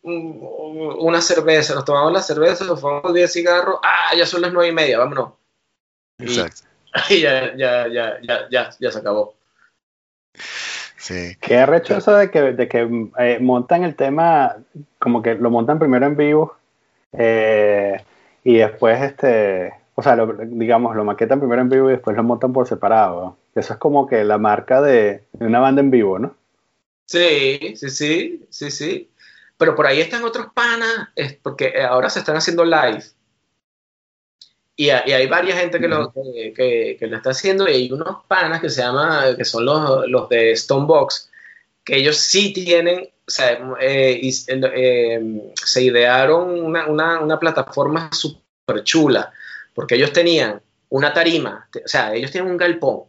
[0.03, 4.69] una cerveza, nos tomamos la cerveza, nos fumamos 10 cigarros, ah, ya son las nueve
[4.69, 5.33] y media, vámonos.
[6.19, 6.63] Exacto.
[7.09, 9.35] Y, ya, ya, ya, ya, ya, se acabó.
[10.97, 11.37] Sí.
[11.39, 14.57] Qué arrecho eso de que, de que eh, montan el tema,
[15.01, 16.55] como que lo montan primero en vivo
[17.13, 18.01] eh,
[18.43, 22.53] y después, este, o sea, digamos, lo maquetan primero en vivo y después lo montan
[22.53, 23.35] por separado.
[23.55, 26.35] Eso es como que la marca de, de una banda en vivo, ¿no?
[27.05, 29.09] Sí, sí, sí, sí, sí.
[29.57, 33.03] Pero por ahí están otros panas, es porque ahora se están haciendo live.
[34.75, 38.69] Y, hay varias gente que, lo, que, lo está haciendo y hay unos panas que
[38.69, 41.30] se llama, que son los, los de Stonebox,
[41.83, 48.83] que ellos sí tienen, o sea, eh, eh, se idearon una, una, una plataforma súper
[48.83, 49.31] chula,
[49.73, 53.03] porque ellos tenían una tarima, o sea, ellos tienen un galpón,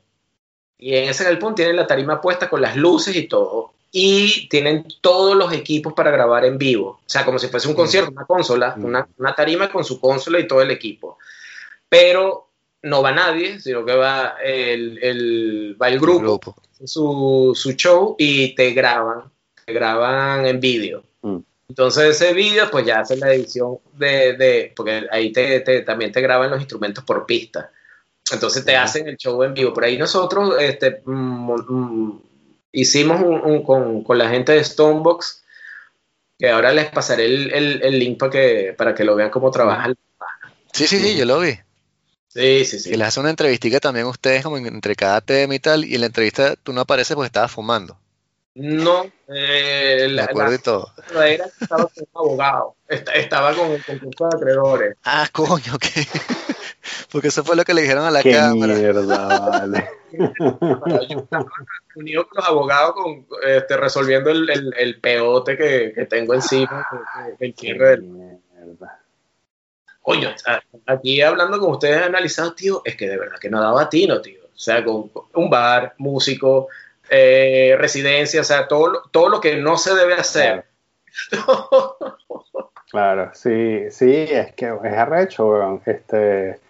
[0.79, 4.87] y en ese galpón tienen la tarima puesta con las luces y todo, y tienen
[5.03, 7.01] todos los equipos para grabar en vivo.
[7.05, 7.77] O sea, como si fuese un mm.
[7.77, 8.85] concierto, una consola, mm.
[8.85, 11.19] una, tarima con su consola y todo el equipo.
[11.91, 12.49] Pero
[12.83, 18.55] no va nadie, sino que va el, el va el grupo, Su, su, show y
[18.55, 19.31] te graban,
[19.65, 21.05] te graban en vídeo.
[21.23, 21.39] Mm.
[21.69, 26.21] Entonces ese vídeo pues ya hace la edición de, de porque ahí te, también te
[26.21, 27.71] graban los instrumentos por pista.
[28.31, 29.73] Entonces te hacen el show en vivo.
[29.73, 31.03] Por ahí nosotros este,
[32.73, 35.45] hicimos un, con, con, la gente de Stonebox
[36.39, 39.93] Que ahora les pasaré el, link para que, para que lo vean cómo trabaja
[40.73, 41.59] Sí, sí, sí, yo lo vi.
[42.33, 42.91] Sí, sí, sí.
[42.91, 46.01] Y les hace una entrevistica también ustedes como entre cada tema y tal, y en
[46.01, 47.99] la entrevista tú no apareces porque estabas fumando.
[48.55, 50.93] No, eh, la, acuerdo y todo.
[51.11, 54.97] Era estaba con un abogado, estaba con el concurso de acreedores.
[55.05, 55.85] Ah, coño, ok.
[57.13, 58.75] Porque eso fue lo que le dijeron a la Qué cámara.
[58.75, 59.89] Mierda, vale.
[61.95, 66.87] unido con los abogados con, este, resolviendo el, el, el peote que, que, tengo encima,
[67.39, 68.39] el cierre del...
[70.03, 70.35] Coño,
[70.87, 74.43] aquí hablando con ustedes analizando, tío, es que de verdad que no daba tino, tío.
[74.45, 76.69] O sea, con un bar, músico,
[77.09, 80.65] eh, residencia, o sea, todo, todo lo que no se debe hacer.
[82.91, 86.61] Claro, sí, sí, es que es arrecho, este,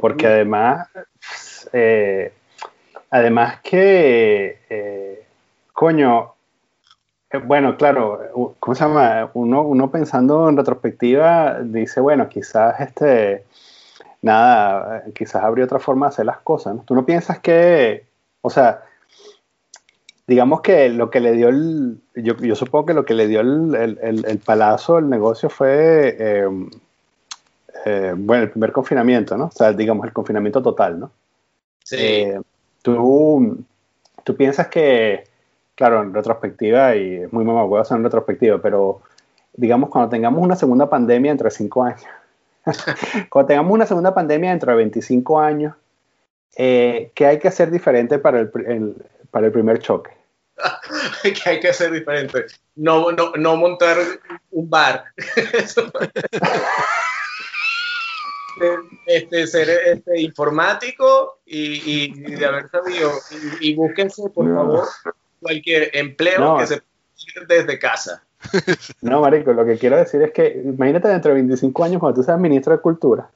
[0.00, 0.88] porque además,
[1.72, 2.32] eh,
[3.10, 5.26] además que, eh,
[5.72, 6.36] coño,
[7.44, 9.30] bueno, claro, ¿cómo se llama?
[9.34, 13.44] Uno, uno pensando en retrospectiva dice, bueno, quizás este,
[14.22, 16.82] nada, quizás habría otra forma de hacer las cosas, ¿no?
[16.82, 18.06] Tú no piensas que,
[18.40, 18.82] o sea,
[20.26, 23.40] digamos que lo que le dio el, yo, yo supongo que lo que le dio
[23.40, 26.48] el, el, el, palazo, el negocio fue, eh,
[27.84, 29.46] eh, bueno, el primer confinamiento, ¿no?
[29.46, 31.10] O sea, digamos el confinamiento total, ¿no?
[31.84, 31.96] Sí.
[31.98, 32.40] Eh,
[32.80, 33.64] tú,
[34.24, 35.27] tú piensas que,
[35.78, 39.00] claro, en retrospectiva, y es muy mamacuevo hacer en retrospectiva, pero
[39.52, 42.02] digamos cuando tengamos una segunda pandemia entre cinco años,
[43.30, 45.76] cuando tengamos una segunda pandemia dentro de 25 años,
[46.56, 48.50] ¿qué hay que hacer diferente para el,
[49.30, 50.10] para el primer choque?
[51.22, 52.46] que hay que hacer diferente.
[52.74, 53.98] No, no, no montar
[54.50, 55.04] un bar.
[59.06, 63.12] este, ser este, informático y, de haber sabido.
[63.60, 64.88] Y, búsquense, por favor,
[65.40, 68.24] cualquier empleo que se pueda desde casa.
[69.02, 72.24] No, Marico, lo que quiero decir es que imagínate dentro de 25 años cuando tú
[72.24, 73.28] seas ministro de Cultura.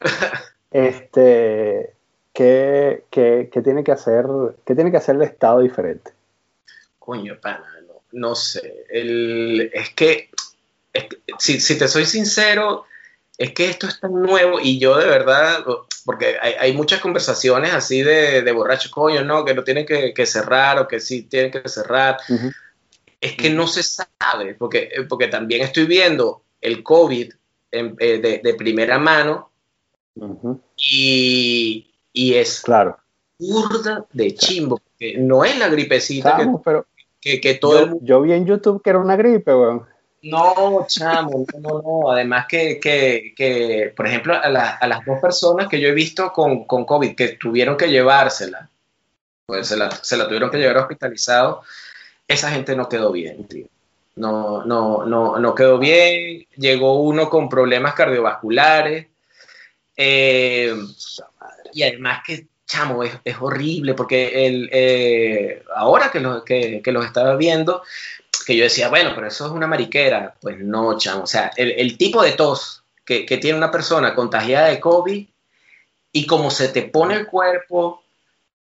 [0.70, 1.94] este,
[2.32, 4.26] ¿qué, qué, qué, tiene que hacer,
[4.66, 6.12] ¿Qué tiene que hacer el Estado diferente?
[7.04, 7.66] coño, pana,
[8.12, 8.86] no, sé.
[8.90, 10.30] es que,
[11.38, 12.86] si, te soy sincero,
[13.36, 15.64] es que esto es tan nuevo y yo de verdad,
[16.04, 20.78] porque hay, muchas conversaciones así de, de borrachos, coño, no, que no tienen que, cerrar
[20.78, 22.18] o que sí tienen que cerrar.
[23.20, 27.32] Es que no se sabe, porque, porque también estoy viendo el COVID
[27.72, 29.50] eh, de, primera mano
[30.76, 32.98] y, es claro.
[33.38, 36.86] burda de chimbo, porque no es la gripecita que, pero
[37.20, 39.93] que, todo yo, vi en YouTube que era una gripe, weón.
[40.24, 45.92] No, chamo, no, no, Además que, por ejemplo, a, las dos personas que yo he
[45.92, 48.68] visto con, COVID que tuvieron que llevársela,
[49.46, 49.88] pues se la,
[50.26, 51.62] tuvieron que llevar hospitalizado,
[52.26, 53.66] esa gente no quedó bien, tío.
[54.16, 56.46] No, no, no, no quedó bien.
[56.56, 59.08] Llegó uno con problemas cardiovasculares.
[59.96, 60.74] Eh,
[61.72, 67.36] y además que chamo, es, horrible, porque el, eh, ahora que los, que, los estaba
[67.36, 67.82] viendo,
[68.44, 71.96] que yo decía, bueno, pero eso es una mariquera, pues no, chamo, o sea, el,
[71.96, 75.26] tipo de tos que, tiene una persona contagiada de COVID
[76.12, 78.02] y cómo se te pone el cuerpo,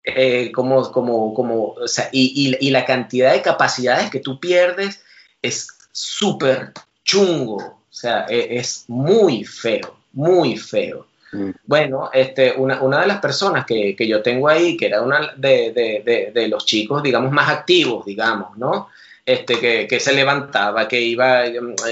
[0.04, 5.04] eh, como, como, como, o sea, y, la cantidad de capacidades que tú pierdes
[5.42, 6.72] es súper
[7.04, 11.08] chungo, o sea, e, es muy feo, muy feo.
[11.32, 11.52] Mm.
[11.66, 15.34] Bueno, este, una, una, de las personas que, que, yo tengo ahí, que era una
[15.36, 18.90] de, de, de, los chicos, digamos, más activos, digamos, ¿no?
[19.26, 21.44] Este, que, que, se levantaba, que iba,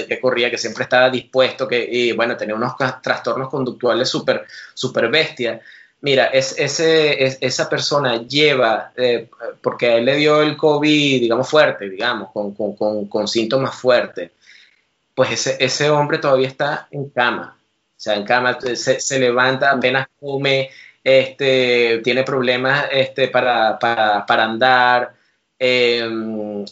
[0.06, 5.08] que corría, que siempre estaba dispuesto, que, y bueno, tenía unos trastornos conductuales súper super
[5.08, 5.60] bestia.
[6.02, 9.30] Mira, es, ese, esa persona lleva, eh,
[9.62, 13.74] porque a él le dio el COVID, digamos, fuerte, digamos, con, con, con, con síntomas
[13.76, 14.30] fuertes,
[15.14, 17.56] pues ese, ese hombre todavía está en cama
[18.02, 20.70] o sea, en cama se, levanta, apenas come,
[21.04, 23.78] este, tiene problemas este, para,
[24.26, 25.14] andar,
[25.64, 26.64] em,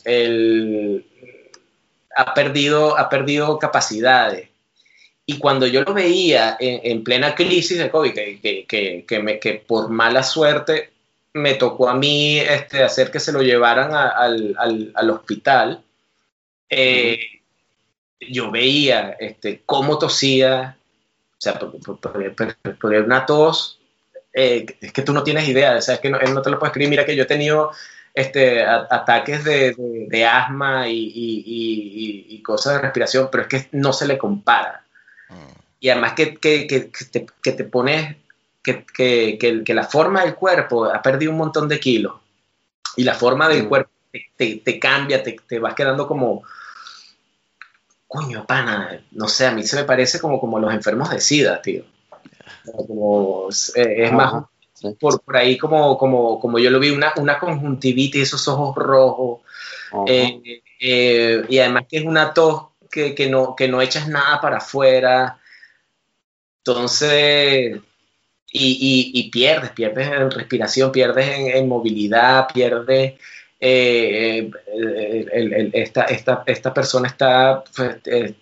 [2.17, 4.49] ha, perdido, ha perdido capacidades.
[5.27, 10.91] Y cuando yo lo veía en, plena crisis de COVID, que, que, por mala suerte
[11.35, 15.85] me tocó a mí este, hacer que se lo llevaran al, hospital,
[16.69, 17.21] eh,
[18.21, 20.77] yo veía este, cómo tosía,
[21.33, 23.79] o sea, por, una tos,
[24.33, 26.51] eh, es que tú no tienes idea, o sea, es que no, él no te
[26.51, 26.91] lo puede escribir.
[26.91, 27.71] Mira que yo he tenido
[28.15, 34.85] este, ataques de, asma y, cosas de respiración, pero es que no se le compara.
[35.29, 35.61] Mm.
[35.81, 38.17] Y además que, te, que te pones,
[38.63, 42.15] que, la forma del cuerpo ha perdido un montón de kilos
[42.97, 43.69] y la forma del mm.
[43.69, 43.91] cuerpo
[44.37, 46.43] te, cambia, te, vas quedando como,
[48.09, 51.63] coño, pana, no sé, a mí se me parece como, como los enfermos de SIDA,
[51.63, 51.85] tío.
[52.65, 54.45] Como, eh, es más,
[54.99, 59.41] por, por, ahí como, como, como yo lo vi, una, una conjuntivitis, esos ojos rojos,
[60.07, 64.41] eh, eh, y además que es una tos que, que, no, que no echas nada
[64.41, 65.39] para afuera.
[66.59, 67.79] Entonces,
[68.53, 73.15] y, y, pierdes, pierdes en respiración, pierdes en, movilidad, pierdes...
[73.63, 74.51] Eh,
[75.75, 78.35] esta, esta, esta, persona está pues, en,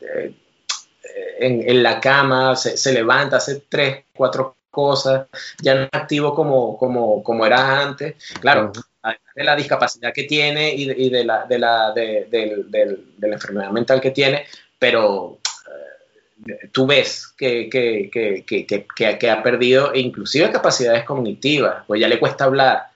[1.40, 5.26] en, la cama, se, se, levanta, hace tres, cuatro cosas,
[5.60, 8.14] ya no es activo como, como, como era antes.
[8.40, 8.72] Claro,
[9.34, 14.10] de la discapacidad que tiene y de, la, de, la, de, la enfermedad mental que
[14.10, 14.46] tiene,
[14.78, 15.38] pero
[16.46, 18.86] eh, tú ves que, que, que,
[19.18, 22.88] que, ha perdido inclusive capacidades cognitivas, pues ya le cuesta hablar.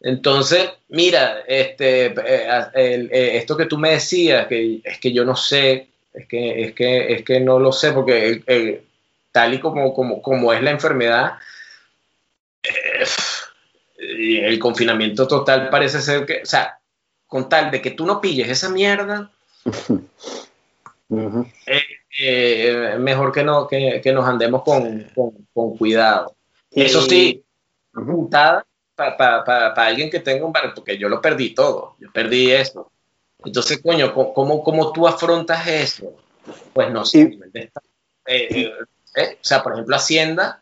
[0.00, 5.36] Entonces, mira, este, eh, eh, esto que tú me decías, que es que yo no
[5.36, 8.42] sé, es que, es que, es que no lo sé, porque
[9.32, 11.38] tal y como, como, como es la enfermedad,
[13.96, 16.78] el confinamiento total parece ser que, o sea,
[17.26, 19.30] con tal de que tú no pilles esa mierda,
[21.66, 21.82] eh,
[22.18, 25.06] eh, mejor que, no, que, nos andemos con,
[25.78, 26.34] cuidado.
[26.70, 27.44] Eso sí,
[28.94, 32.90] para alguien que tenga un bar, porque yo lo perdí todo, yo perdí eso.
[33.44, 36.14] Entonces, coño, ¿cómo, cómo tú afrontas eso?
[36.72, 37.38] Pues no sé.
[38.26, 38.72] Eh,
[39.16, 40.60] o sea, por ejemplo, Hacienda,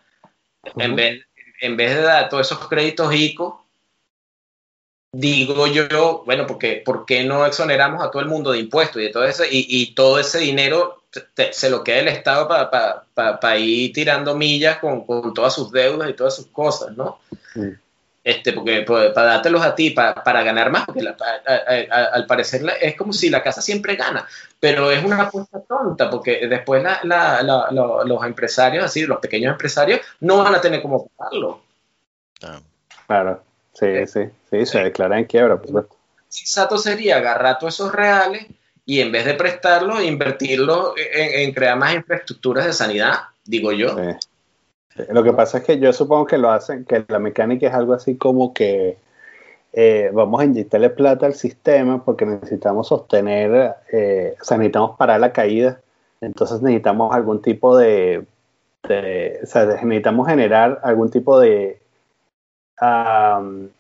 [0.77, 1.29] en vez
[1.61, 3.65] en vez de dar todos esos créditos ICO,
[5.13, 9.07] digo yo, bueno, porque ¿por qué no exoneramos a todo el mundo de impuestos y
[9.07, 11.03] de todo ese, y, todo ese dinero
[11.51, 12.47] se lo queda el Estado
[13.15, 17.19] para ir tirando millas con, todas sus deudas y todas sus cosas, ¿no?
[18.29, 21.03] Este, porque pues, para dártelos a ti, para, ganar más, porque
[21.91, 24.29] al parecer es como si la casa siempre gana,
[24.61, 30.55] pero es una apuesta tonta, porque después los empresarios, así, los pequeños empresarios, no van
[30.55, 31.63] a tener cómo pagarlo.
[33.07, 35.97] Claro, sí, sí, sí, se declara en quiebra, por supuesto.
[36.29, 38.47] Sensato sería agarrar todos esos reales
[38.85, 43.97] y en vez de prestarlos, invertirlos en, crear más infraestructuras de sanidad, digo yo.
[45.11, 47.93] Lo que pasa es que yo supongo que lo hacen, que la mecánica es algo
[47.93, 48.99] así como que
[49.73, 55.21] eh, vamos a inyectarle plata al sistema porque necesitamos sostener, eh, o sea, necesitamos parar
[55.21, 55.81] la caída,
[56.21, 58.25] entonces necesitamos algún tipo de,
[58.85, 61.81] o sea, necesitamos generar algún tipo de,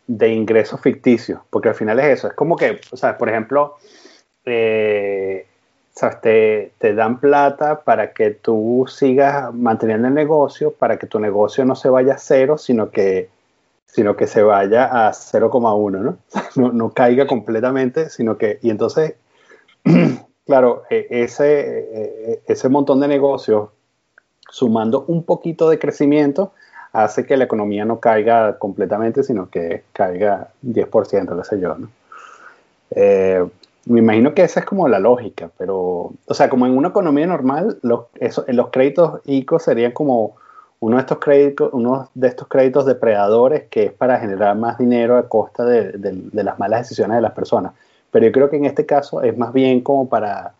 [0.06, 3.76] de ingreso ficticio, porque al final es eso, es como que, o sea, por ejemplo,
[4.44, 5.46] eh,
[6.20, 11.64] te, te, dan plata para que tú sigas manteniendo el negocio, para que tu negocio
[11.64, 13.28] no se vaya a cero, sino que,
[13.86, 16.18] sino que se vaya a 0,1, ¿no?
[16.56, 16.72] ¿no?
[16.72, 19.14] No caiga completamente, sino que, y entonces,
[20.46, 23.70] claro, e, ese, e, e, ese montón de negocios,
[24.50, 26.52] sumando un poquito de crecimiento,
[26.92, 31.76] hace que la economía no caiga completamente, sino que caiga 10%, qué sé yo.
[32.90, 33.44] Eh,
[33.88, 37.26] me imagino que esa es como la lógica, pero, o sea, como en una economía
[37.26, 40.36] normal, los, eso, los créditos ICO serían como
[40.80, 45.16] uno de estos créditos, uno de estos créditos depredadores que es para generar más dinero
[45.16, 45.98] a costa de,
[46.32, 47.72] las malas decisiones de las personas.
[48.10, 50.54] Pero yo creo que en este caso es más bien como para,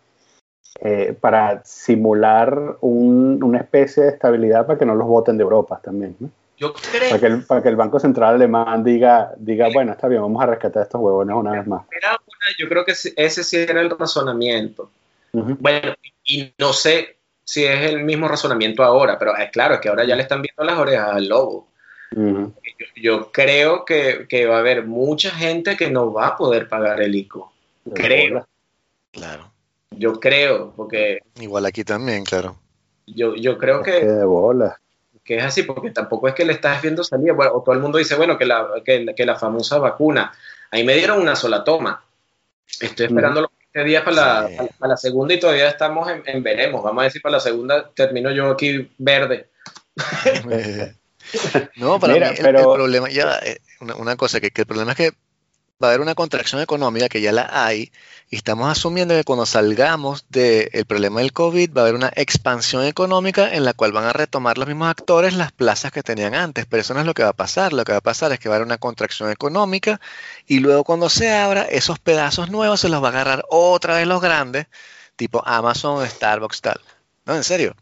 [0.81, 6.17] eh, para simular una especie de estabilidad para que no los voten de Europa también.
[6.19, 6.31] ¿no?
[6.59, 7.11] Yo creo.
[7.11, 10.43] Para que, el, para que el Banco Central alemán diga, diga bueno, está bien, vamos
[10.43, 11.85] a rescatar estos huevones una vez más.
[12.59, 14.91] yo creo que ese sí era el razonamiento.
[15.33, 15.95] Bueno,
[16.25, 20.05] y no sé si es el mismo razonamiento ahora, pero es claro, es que ahora
[20.05, 21.69] ya le están viendo las orejas al lobo.
[22.97, 27.01] yo, creo que, que, va a haber mucha gente que no va a poder pagar
[27.01, 27.53] el ICO.
[27.95, 28.47] creo.
[29.13, 29.53] Claro.
[29.91, 31.21] Yo creo, porque...
[31.41, 32.57] Igual aquí también, claro.
[33.07, 34.05] Yo, yo creo que...
[34.05, 34.79] de bola
[35.29, 37.99] que es así, porque tampoco es que le estás viendo salir, o todo el mundo
[37.99, 40.33] dice, bueno, que la, que, la famosa vacuna,
[40.71, 42.03] ahí me dieron una sola toma,
[42.81, 46.83] estoy esperando los 20 días para, la, para, la, segunda y todavía estamos en, veremos,
[46.83, 49.51] vamos a decir, para la segunda termino yo aquí verde.
[51.77, 54.97] no, para mí el, problema, ya, eh, una, una cosa, que, que el problema es
[54.97, 55.13] que
[55.83, 57.93] va a haber una contracción económica que ya la hay
[58.29, 62.85] y estamos asumiendo que cuando salgamos del problema del COVID va a haber una expansión
[62.85, 66.67] económica en la cual van a retomar los mismos actores las plazas que tenían antes,
[66.67, 68.41] pero eso no es lo que va a pasar, lo que va a pasar es
[68.41, 70.01] que va a haber una contracción económica
[70.49, 74.07] y luego cuando se abra esos pedazos nuevos se los va a agarrar otra vez
[74.09, 74.67] los grandes,
[75.15, 76.81] tipo Amazon, Starbucks, tal.
[77.25, 77.77] No, en serio.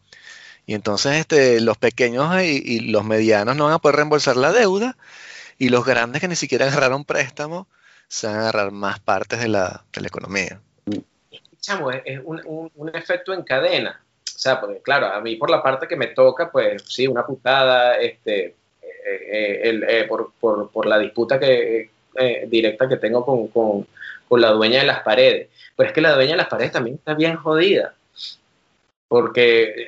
[0.67, 4.51] Y entonces este, los pequeños y, y los medianos no van a poder reembolsar la
[4.51, 4.97] deuda
[5.57, 7.67] y los grandes que ni siquiera agarraron préstamo
[8.07, 10.59] se van a agarrar más partes de la, de la economía.
[11.59, 14.01] chamo, es, un, un, efecto en cadena.
[14.23, 17.25] O sea, porque claro, a mí por la parte que me toca, pues sí, una
[17.25, 23.25] putada, este, eh, el, eh, por, por, por, la disputa que, eh, directa que tengo
[23.25, 23.87] con, con,
[24.27, 25.49] con, la dueña de las paredes.
[25.75, 27.95] Pero es que la dueña de las paredes también está bien jodida.
[29.07, 29.87] Porque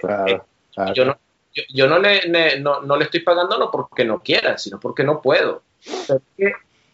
[0.93, 1.17] yo no,
[1.73, 5.21] yo, no, le, no, no, le estoy pagando no porque no quiera, sino porque no
[5.21, 5.63] puedo.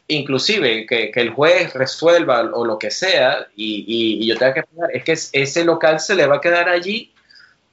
[0.07, 3.85] Inclusive que, que, el juez resuelva o lo que sea y,
[4.21, 7.13] y, yo tenga que pagar, es que ese local se le va a quedar allí.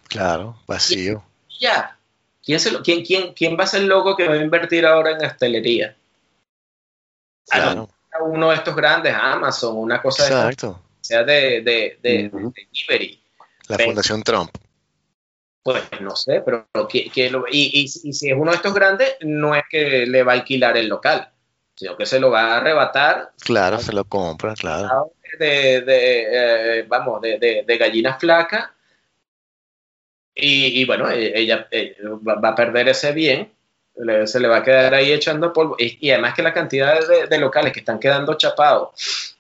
[0.08, 1.22] Claro, vacío.
[1.60, 1.96] ya.
[2.44, 4.84] ¿Quién, se lo, quién, quién, ¿Quién va a ser el loco que va a invertir
[4.84, 5.96] ahora en hostelería?
[7.48, 7.88] Claro.
[8.20, 10.80] uno de estos grandes, Amazon, una cosa Exacto.
[10.84, 13.18] de sea de, de, de, de
[13.68, 14.50] La Fundación Trump.
[15.62, 19.62] Pues no sé, pero lo, y, y, si es uno de estos grandes, no es
[19.70, 21.31] que le va a alquilar el local,
[21.82, 23.32] sino que se lo va a arrebatar.
[23.40, 25.14] Claro, se lo compra, claro.
[25.36, 28.72] De, de eh, vamos, de, de, gallina flaca.
[30.32, 31.66] Y, bueno, e, ella,
[32.24, 33.50] va a perder ese bien,
[34.26, 35.74] se le va a quedar ahí echando polvo.
[35.76, 39.34] Y, además que la cantidad de, locales que están quedando chapados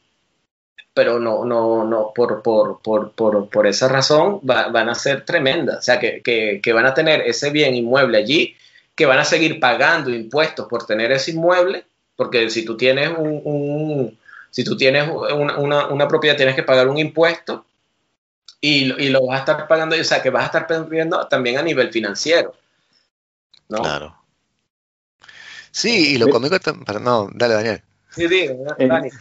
[0.94, 5.78] pero no, no, no, por, por, por, por, por esa razón van a ser tremendas.
[5.78, 8.54] O sea, que, que, que, van a tener ese bien inmueble allí,
[8.94, 11.86] que van a seguir pagando impuestos por tener ese inmueble,
[12.16, 14.18] porque si tú tienes un, un
[14.50, 17.64] si tú tienes una, una, una, propiedad, tienes que pagar un impuesto
[18.60, 21.58] y, y, lo vas a estar pagando, o sea, que vas a estar perdiendo también
[21.58, 22.54] a nivel financiero.
[23.68, 23.78] ¿no?
[23.78, 24.16] Claro.
[25.70, 26.56] Sí, y lo cómico,
[27.00, 27.82] no, dale, Daniel.
[28.18, 28.54] Eh,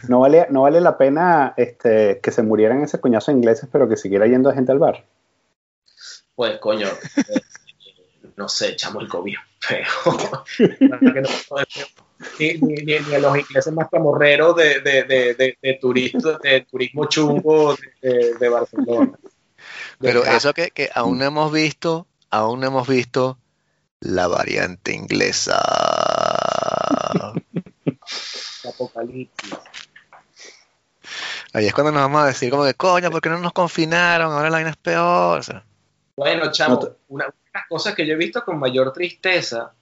[0.08, 3.96] no, vale, no vale la pena este, que se murieran ese coñazo ingleses, pero que
[3.96, 5.06] siguiera yendo a gente al bar.
[6.34, 7.40] Pues coño, eh,
[8.36, 10.44] no sé, echamos el COVID feo.
[12.38, 17.76] ni, ni, a los ingleses más camorreros de, de, de, de, turismo, de turismo chungo
[18.00, 19.18] de, Barcelona.
[20.00, 23.38] Pero eso que, que aún no hemos visto, aún no hemos visto
[24.00, 25.60] la variante inglesa.
[28.68, 29.54] apocalipsis.
[31.52, 34.32] Ahí es cuando nos vamos a decir como de coño, ¿por qué no nos confinaron?
[34.32, 35.42] Ahora la vaina es peor.
[36.16, 39.72] Bueno, chamo, una, las cosas que yo he visto con mayor tristeza,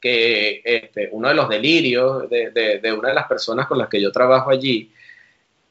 [0.00, 2.50] que este, uno de los delirios de,
[2.82, 4.92] de, una de las personas con las que yo trabajo allí,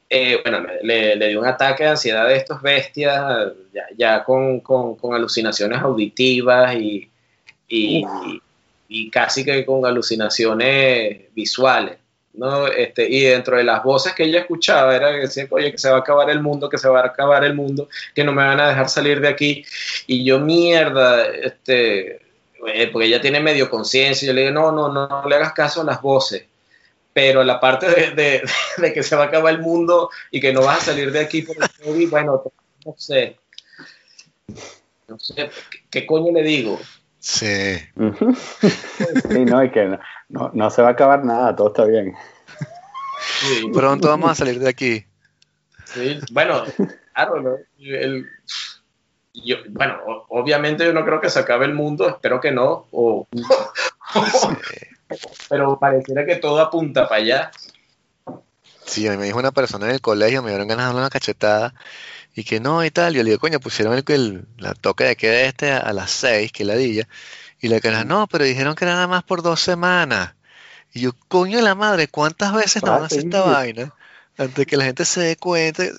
[0.10, 4.62] eh, bueno, le, le, dio un ataque de ansiedad de estos bestias, ya, ya con,
[4.62, 7.10] con, con, alucinaciones auditivas y,
[7.68, 8.06] y,
[8.88, 11.98] y, casi que con alucinaciones visuales.
[12.38, 12.68] ¿No?
[12.68, 15.90] Este, y dentro de las voces que ella escuchaba era que decía, oye, que se
[15.90, 18.44] va a acabar el mundo, que se va a acabar el mundo, que no me
[18.44, 19.66] van a dejar salir de aquí.
[20.06, 22.22] Y yo, mierda, este,
[22.68, 25.82] eh, porque ella tiene medio conciencia, yo le digo, no, no, no, le hagas caso
[25.82, 26.46] a las voces.
[27.12, 28.44] Pero la parte de,
[28.78, 31.20] de, que se va a acabar el mundo y que no vas a salir de
[31.20, 32.44] aquí por el COVID, bueno,
[32.86, 33.38] no sé.
[35.08, 35.50] No sé,
[35.90, 36.80] qué coño le digo?
[37.20, 37.46] Sí.
[37.98, 40.00] sí, no, es que no,
[40.30, 42.16] no, se va a acabar nada, todo está bien.
[43.74, 45.06] Pronto vamos a salir de aquí.
[45.86, 46.64] Sí, bueno,
[47.14, 48.28] claro, el,
[49.34, 50.00] yo, bueno,
[50.30, 53.28] obviamente yo no creo que se acabe el mundo, espero que no, o,
[55.50, 57.52] pero pareciera que todo apunta para allá.
[58.86, 61.02] Sí, a mí me dijo una persona en el colegio, me dieron ganas de darle
[61.02, 61.74] una cachetada
[62.34, 63.14] y que no y tal.
[63.14, 66.52] Yo le digo, coño, pusieron el, el la toque de queda este a, las seis,
[66.52, 67.08] que ladilla.
[67.60, 70.36] Y le cara, no, pero dijeron que era nada más por dos semanas.
[70.94, 73.94] Y yo, coño de la madre, ¿cuántas veces nos van a hacer esta vaina?
[74.38, 75.84] Antes que la gente se dé cuenta.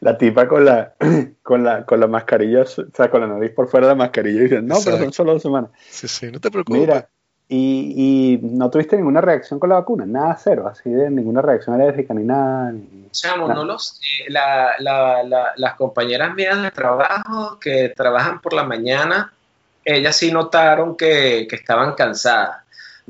[0.00, 0.94] La, tipa con la,
[1.42, 4.40] con la con la mascarilla, o sea, con la nariz por fuera de la mascarilla
[4.40, 5.70] y dice, no, pero son solo dos semanas.
[5.90, 6.80] Sí, sí, no te preocupes.
[6.80, 7.10] Mira,
[7.48, 12.12] y, no tuviste ninguna reacción con la vacuna, nada cero, así de ninguna reacción alérgica
[12.12, 12.72] ni nada.
[13.12, 14.00] Chamo, no lo sé.
[14.28, 19.32] las compañeras mías de trabajo que trabajan por la mañana,
[19.84, 22.64] ellas sí notaron que, estaban cansadas.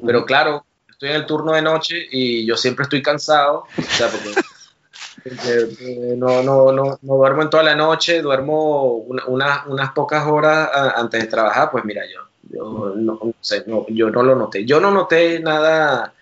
[0.05, 3.64] Pero claro, estoy en el turno de noche y yo siempre estoy cansado.
[3.78, 4.34] O sea, porque,
[5.24, 11.22] eh, no, no, no, no, duermo en toda la noche, duermo unas pocas horas antes
[11.22, 11.70] de trabajar.
[11.70, 12.26] Pues mira, yo
[12.57, 14.64] yo no, sé, no, yo no lo noté.
[14.64, 16.14] Yo no noté nada,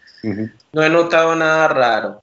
[0.73, 2.23] no he notado nada raro.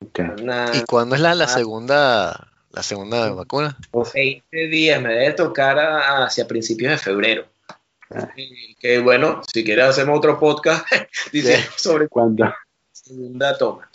[0.00, 3.76] ¿Y cuándo es la, la segunda la segunda vacuna?
[3.92, 7.46] 20 días, me debe tocar hacia principios de febrero.
[8.10, 8.32] Ah.
[8.78, 10.86] que bueno, si quieres hacemos otro podcast
[11.32, 12.46] dice sobre cuándo.
[12.90, 13.90] Segunda toma.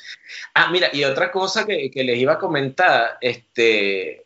[0.53, 4.26] Ah, mira, y otra cosa que, que les iba a comentar, este,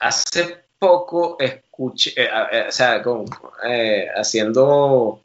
[0.00, 1.36] hace poco
[1.80, 3.24] escuché, eh, eh, o sea, con,
[3.66, 5.22] eh, haciendo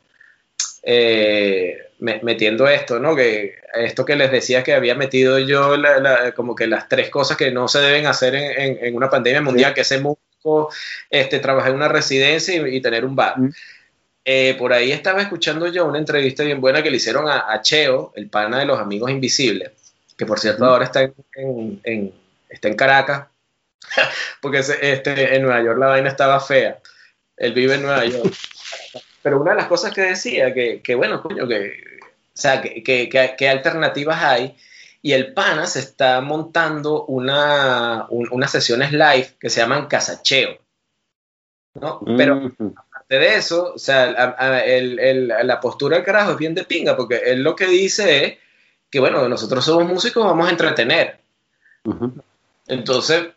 [1.98, 3.16] metiendo esto, ¿no?
[3.16, 5.76] Que esto que les decía que había metido yo,
[6.36, 9.82] como que las tres cosas que no se deben hacer en, una pandemia mundial, que
[9.82, 10.70] es ser músico,
[11.10, 13.36] este, trabajar en una residencia y, tener un bar.
[14.24, 18.14] Eh, por ahí estaba escuchando yo una entrevista bien buena que le hicieron a, Cheo,
[18.16, 19.72] el pana de los Amigos Invisibles,
[20.16, 21.02] que por cierto ahora está
[21.36, 22.14] en,
[22.50, 23.28] está en Caracas,
[24.42, 26.80] porque este, en Nueva York la vaina estaba fea.
[27.38, 28.34] Él vive en Nueva York.
[29.22, 32.84] Pero una de las cosas que decía, que, que bueno, coño, que, o sea, que,
[32.84, 34.56] que, alternativas hay,
[35.02, 40.58] y el pana se está montando una, unas sesiones live que se llaman casacheo.
[41.76, 42.02] ¿no?
[42.18, 46.96] Pero aparte de eso, o sea, el, la postura del carajo es bien de pinga,
[46.96, 48.38] porque él lo que dice es
[48.90, 51.20] que, bueno, nosotros somos músicos, vamos a entretener.
[52.68, 53.28] Entonces,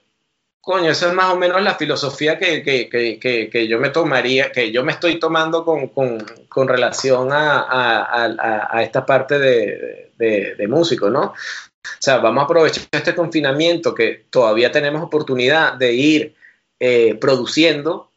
[0.61, 4.93] Coño, esa es más o menos la filosofía que, yo me tomaría, que yo me
[4.93, 11.33] estoy tomando con, relación a, esta parte de, de, músico, ¿no?
[11.99, 16.35] O sea, vamos a aprovechar este confinamiento que todavía tenemos oportunidad de ir
[16.79, 18.13] eh, produciendo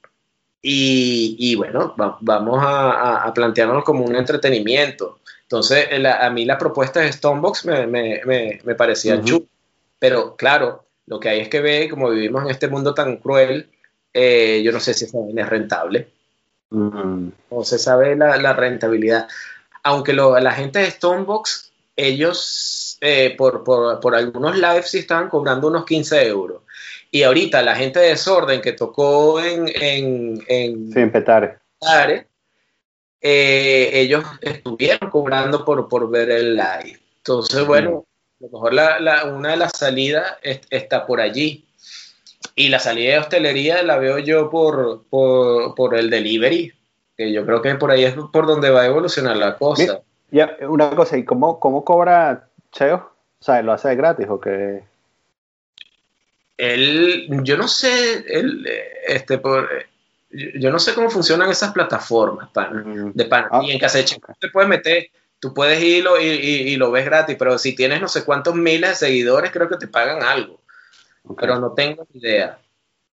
[0.61, 5.19] y, bueno, vamos a, plantearnos como un entretenimiento.
[5.43, 9.45] Entonces, a mí la propuesta de Stonebox me, me, parecía chulo,
[9.97, 13.69] pero claro, lo que hay es que ver, como vivimos en este mundo tan cruel,
[14.13, 16.07] eh, yo no sé si es rentable.
[16.69, 17.27] Mm.
[17.51, 19.27] No se sabe la, rentabilidad.
[19.83, 26.27] Aunque la gente de Stonebox, ellos eh, por, algunos lives sí estaban cobrando unos 15
[26.27, 26.61] euros.
[27.11, 29.67] Y ahorita la gente de Desorden que tocó en...
[29.67, 31.57] en, en, sí, en Petare.
[33.19, 37.01] Eh, ellos estuvieron cobrando por, por ver el live.
[37.17, 38.05] Entonces, bueno,
[38.41, 41.65] a lo mejor la, una de las salidas está por allí.
[42.55, 46.73] Y la salida de hostelería la veo yo por, por, el delivery,
[47.15, 50.01] que yo creo que por ahí es por donde va a evolucionar la cosa.
[50.31, 53.11] Ya, una cosa, ¿y cómo, cómo cobra Cheo?
[53.39, 54.83] O sea, ¿lo hace gratis o qué?
[56.57, 58.67] Él, yo no sé, él,
[59.07, 59.69] este, por,
[60.31, 63.47] yo no sé cómo funcionan esas plataformas de pan.
[63.51, 65.09] Ah, y en casa de Cheo te puedes meter
[65.41, 68.91] tú puedes irlo y, y, lo ves gratis, pero si tienes no sé cuántos miles
[68.91, 70.61] de seguidores, creo que te pagan algo.
[71.35, 72.59] Pero no tengo ni idea.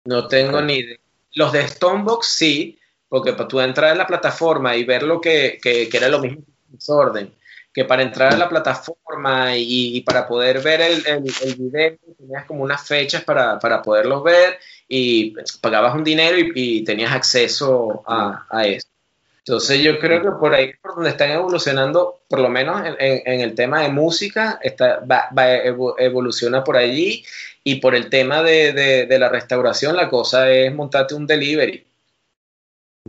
[0.04, 0.98] No tengo ni idea.
[1.32, 5.58] Los de Stonebox sí, porque para tú entrar en la plataforma y ver lo que,
[5.60, 7.34] que, que era lo mismo que desorden,
[7.72, 12.44] que para entrar a la plataforma y, para poder ver el, el, el, video tenías
[12.44, 18.02] como unas fechas para, para poderlos ver y pagabas un dinero y, y tenías acceso
[18.06, 18.88] a, a eso.
[19.48, 23.54] Entonces yo creo que por ahí por donde están evolucionando, por lo menos en, el
[23.54, 27.24] tema de música, está, va, va evoluciona por allí
[27.64, 31.82] y por el tema de, la restauración la cosa es montarte un delivery.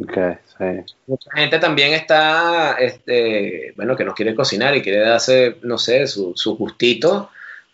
[0.02, 0.94] Okay, sí.
[1.08, 6.08] Mucha gente también está, este, bueno, que no quiere cocinar y quiere darse, no sé,
[6.08, 7.32] su, su gustito,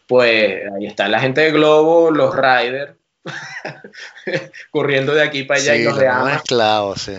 [0.08, 2.94] pues ahí está la gente de Globo, los riders,
[4.72, 6.96] corriendo de aquí para allá y los de Amazon.
[6.98, 7.14] sí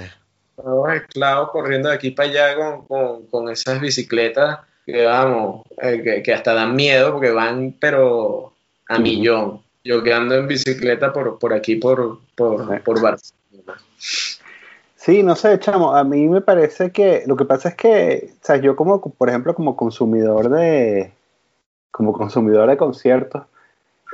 [0.56, 6.32] todos esclavos corriendo de aquí para allá con, con, esas bicicletas que vamos, eh, que,
[6.32, 8.52] hasta dan miedo porque van pero
[8.88, 9.62] a millón.
[9.84, 13.80] Yo que ando en bicicleta por, por aquí, por, por, por Barcelona.
[15.06, 18.44] Sí, no sé, chamo, a mí me parece que lo que pasa es que, o
[18.44, 21.12] sea, yo como, por ejemplo, como consumidor de,
[21.92, 23.44] como consumidor de conciertos,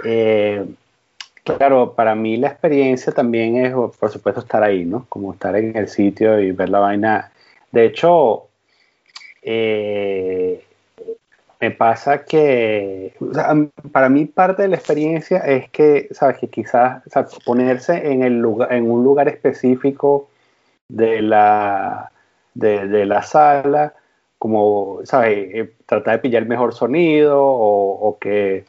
[0.05, 0.67] eh,
[1.45, 5.07] Claro, para mí la experiencia también es, por supuesto, estar ahí, ¿no?
[5.09, 7.33] Como estar en el sitio y ver la vaina.
[7.73, 8.49] De hecho,
[9.43, 10.65] eh,
[11.61, 13.15] me pasa que,
[13.93, 17.03] para mí parte de la experiencia es que, sabes, que quizás
[17.45, 20.29] ponerse en, el lugar, en un lugar específico
[20.89, 22.13] de la,
[22.55, 23.95] de, la sala,
[24.39, 28.65] como, sabes, eh, tratar de pillar el mejor sonido o que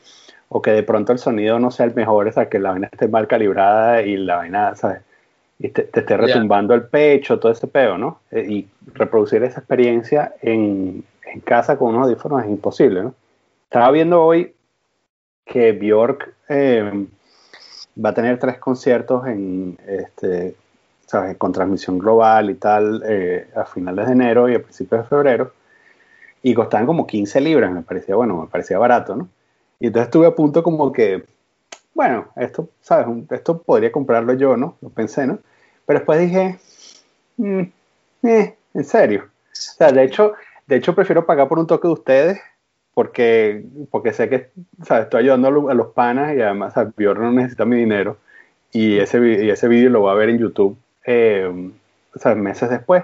[0.50, 2.90] o que de pronto el sonido no sea el mejor, o sea, que la vaina
[2.92, 5.02] esté mal calibrada y la vaina, ¿sabes?
[5.60, 8.20] Y te, esté retumbando el pecho, todo ese peo, ¿no?
[8.32, 11.06] Eh, y reproducir esa experiencia en,
[11.46, 13.16] casa con unos audífonos es imposible, ¿no?
[13.64, 14.54] Estaba viendo hoy
[15.44, 17.08] que Bjork eh,
[18.04, 20.56] va a tener tres conciertos en, este,
[21.08, 21.38] ¿sabes?
[21.38, 25.52] con transmisión global y tal eh, a finales de enero y a principios de febrero
[26.44, 29.30] y costaban como 15 libras, me parecía, bueno, me parecía barato, ¿no?
[29.84, 31.26] Y entonces estuve a punto como que,
[31.94, 33.06] bueno, esto, ¿sabes?
[33.32, 34.78] Esto podría comprarlo yo, ¿no?
[34.80, 35.40] Lo pensé, ¿no?
[35.86, 36.58] Pero después dije,
[37.36, 37.64] mm,
[38.24, 39.24] eh, en serio.
[39.26, 40.36] O sea, de hecho,
[40.68, 42.40] de hecho prefiero pagar por un toque de ustedes
[42.94, 44.52] porque, porque sé que,
[44.84, 45.04] ¿sabes?
[45.04, 46.94] Estoy ayudando a los, panas y además, ¿sabes?
[46.98, 48.16] no necesita mi dinero
[48.72, 51.72] y ese, y ese vídeo lo voy a ver en YouTube, eh,
[52.16, 52.38] ¿sabes?
[52.38, 53.04] Meses después.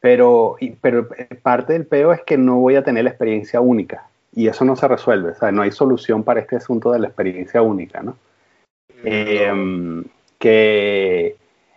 [0.00, 1.08] Pero, pero
[1.42, 4.76] parte del peo es que no voy a tener la experiencia única y eso no
[4.76, 8.16] se resuelve, o sea, no hay solución para este asunto de la experiencia única, ¿no?
[9.02, 10.04] Em,
[10.38, 11.36] que,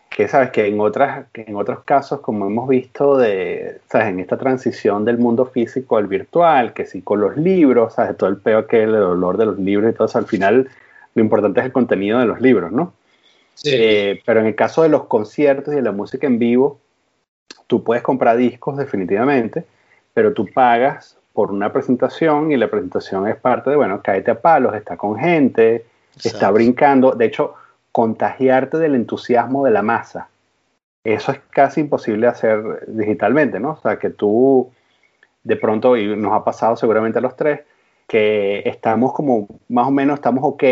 [0.10, 4.38] que, sabes que en otras en otros casos como hemos visto de sabes en esta
[4.38, 8.68] transición del mundo físico al virtual que sí con los libros sabes todo el peo
[8.68, 10.70] que el dolor de los libros y todo eso al final
[11.16, 12.94] lo importante es el contenido de los libros no
[13.54, 13.70] sí.
[13.72, 16.80] Eh, pero en el caso de los conciertos y de la música en vivo
[17.68, 19.64] tú puedes comprar discos definitivamente
[20.14, 24.40] pero tú pagas por una presentación y la presentación es parte de bueno cáete a
[24.40, 25.86] palos está con gente
[26.24, 27.56] está brincando de hecho
[27.94, 30.28] contagiarte del entusiasmo de la masa.
[31.04, 33.72] Eso es casi imposible hacer digitalmente, ¿no?
[33.74, 34.72] O sea, que tú
[35.44, 37.62] de pronto, y nos ha pasado seguramente a los tres,
[38.08, 40.64] que estamos como más o menos, estamos ok,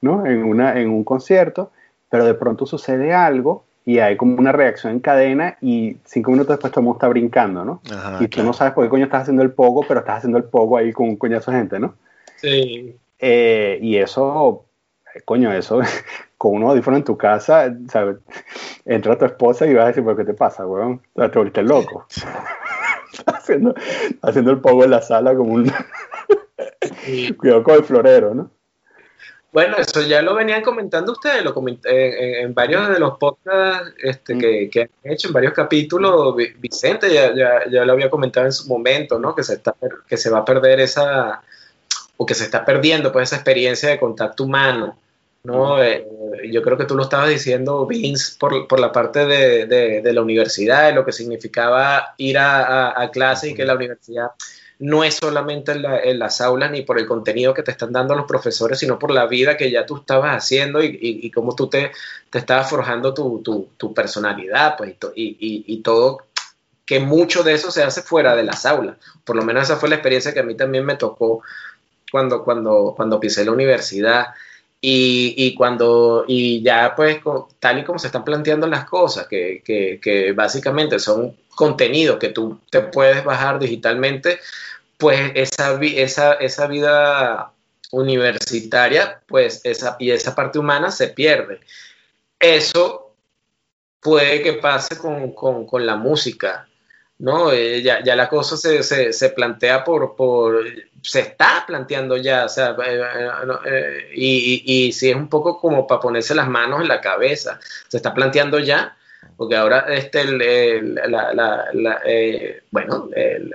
[0.00, 0.26] ¿no?
[0.26, 1.70] En, una, en un concierto,
[2.10, 6.54] pero de pronto sucede algo y hay como una reacción en cadena y cinco minutos
[6.54, 7.80] después todo el mundo está brincando, ¿no?
[8.20, 10.44] y tú no sabes por qué coño estás haciendo el pogo, pero estás haciendo el
[10.44, 11.94] pogo ahí con un coñazo de gente, ¿no?
[12.36, 12.96] Sí.
[13.18, 14.64] Eh, y eso,
[15.24, 15.80] coño, eso
[16.38, 18.16] con un audífono en tu casa, ¿sabes?
[18.86, 21.00] entra tu esposa y vas a decir, ¿por qué te pasa, weón?
[21.14, 22.06] Te volviste loco.
[23.26, 23.74] haciendo,
[24.22, 25.70] haciendo el pogo en la sala como un...
[27.38, 28.50] Cuidado con el florero, ¿no?
[29.54, 34.36] Bueno, eso ya lo venían comentando ustedes, lo comenté en, varios de los podcasts este,
[34.36, 36.34] que, que, han hecho, en varios capítulos.
[36.58, 39.32] Vicente ya, ya, ya, lo había comentado en su momento, ¿no?
[39.32, 39.76] Que se, está,
[40.08, 41.40] que se va a perder esa,
[42.16, 44.98] o que se está perdiendo pues esa experiencia de contacto humano.
[45.44, 45.80] ¿no?
[45.80, 46.04] Eh,
[46.50, 50.22] yo creo que tú lo estabas diciendo, Vince, por, por la parte de, de, la
[50.22, 54.30] universidad, de lo que significaba ir a, a, clase y que la universidad
[54.78, 58.26] no es solamente en, las aulas ni por el contenido que te están dando los
[58.26, 61.92] profesores, sino por la vida que ya tú estabas haciendo y, y, cómo tú te,
[62.30, 66.26] te estabas forjando tu, tu, tu personalidad, pues, y, y, todo,
[66.84, 68.96] que mucho de eso se hace fuera de las aulas.
[69.24, 71.42] Por lo menos esa fue la experiencia que a mí también me tocó
[72.10, 74.28] cuando, cuando, cuando pisé la universidad.
[74.86, 77.20] Y, cuando, y ya pues
[77.58, 82.60] tal y como se están planteando las cosas, que, que, básicamente son contenidos que tú
[82.70, 84.40] te puedes bajar digitalmente,
[84.98, 87.52] pues esa, esa, esa vida
[87.92, 91.60] universitaria, pues esa, y esa parte humana se pierde.
[92.38, 93.14] Eso
[94.00, 96.68] puede que pase con, con, con la música.
[97.18, 97.52] ¿No?
[97.52, 100.64] Eh, ya, ya, la cosa se, se, se plantea por, por,
[101.02, 103.02] se está planteando ya, o sea, eh,
[103.66, 107.60] eh, y, y, si es un poco como para ponerse las manos en la cabeza,
[107.88, 108.96] se está planteando ya,
[109.36, 111.70] porque ahora este, la,
[112.70, 113.08] bueno,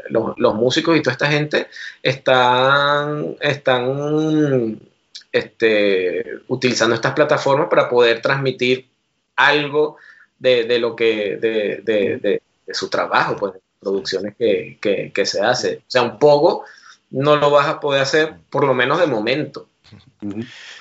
[0.10, 1.68] los, músicos y toda esta gente
[2.02, 4.80] están, están
[5.32, 8.90] este, utilizando estas plataformas para poder transmitir
[9.36, 9.98] algo
[10.38, 15.78] de, de lo que, de de su trabajo, pues, de producciones que, que, se hace.
[15.78, 16.66] O sea, un poco
[17.10, 19.68] no lo vas a poder hacer, por lo menos de momento.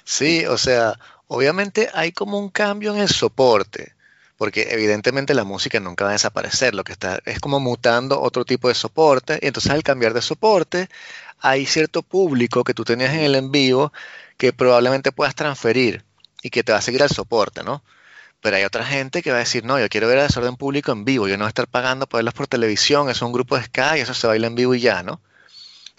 [0.04, 3.94] Sí, o sea, obviamente hay como un cambio en el soporte,
[4.36, 8.44] porque evidentemente la música nunca va a desaparecer, lo que está es como mutando otro
[8.44, 10.90] tipo de soporte, y entonces al cambiar de soporte
[11.40, 13.94] hay cierto público que tú tenías en el en vivo
[14.36, 16.04] que probablemente puedas transferir
[16.42, 17.82] y que te va a seguir al soporte, ¿no?
[18.40, 20.92] Pero hay otra gente que va a decir, no, yo quiero ver a desorden público
[20.92, 23.56] en vivo, yo no voy a estar pagando por verlos por televisión, es un grupo
[23.56, 25.20] de Sky y eso se baila en vivo y ya, ¿no?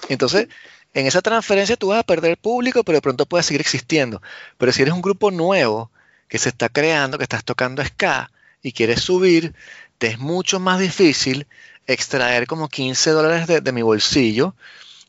[0.07, 0.47] Entonces,
[0.93, 4.21] en esa transferencia tú vas a perder público, pero de pronto puede seguir existiendo.
[4.57, 5.91] Pero si eres un grupo nuevo
[6.27, 8.31] que se está creando, que estás tocando ska
[8.61, 9.53] y quieres subir,
[9.97, 11.47] te es mucho más difícil
[11.87, 14.55] extraer como 15 dólares de, mi bolsillo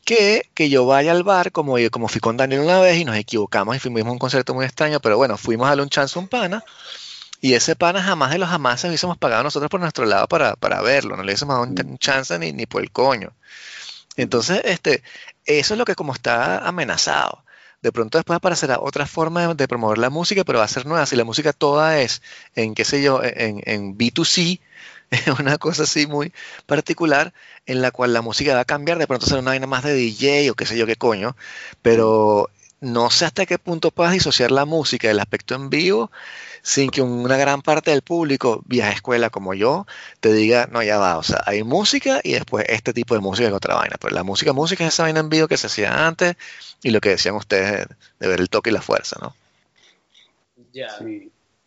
[0.03, 3.15] que, que, yo vaya al bar como, como fui con Daniel una vez y nos
[3.15, 6.27] equivocamos y fuimos a un concierto muy extraño, pero bueno, fuimos a un chance un
[6.27, 6.63] pana
[7.41, 10.81] y ese pana jamás de los jamás hubiésemos pagado nosotros por nuestro lado para, para
[10.81, 11.97] verlo, no le hubiésemos dado un mm.
[11.97, 13.33] chance ni, ni por el coño.
[14.15, 15.03] Entonces, este,
[15.45, 17.43] eso es lo que como está amenazado.
[17.81, 21.05] De pronto después aparecerá otra forma de, promover la música, pero va a ser nueva.
[21.07, 22.21] Si la música toda es
[22.55, 24.59] en, qué sé yo, en, en B2C,
[25.11, 26.31] es una cosa así muy
[26.67, 27.33] particular
[27.65, 29.95] en la cual la música va a cambiar, de pronto será una vaina más de
[29.95, 31.35] DJ o qué sé yo qué coño,
[31.81, 32.49] pero
[32.81, 36.11] no sé hasta qué punto puedas disociar la música del aspecto en vivo
[36.61, 39.85] sin que una gran parte del público, vieja escuela como yo,
[40.19, 43.47] te diga, no, ya va, o sea, hay música y después este tipo de música
[43.47, 43.95] es otra vaina.
[43.99, 46.35] Pero la música, música es esa vaina en vivo que se hacía antes
[46.83, 47.87] y lo que decían ustedes
[48.19, 49.35] de, ver el toque y la fuerza, ¿no?
[50.73, 50.89] Ya.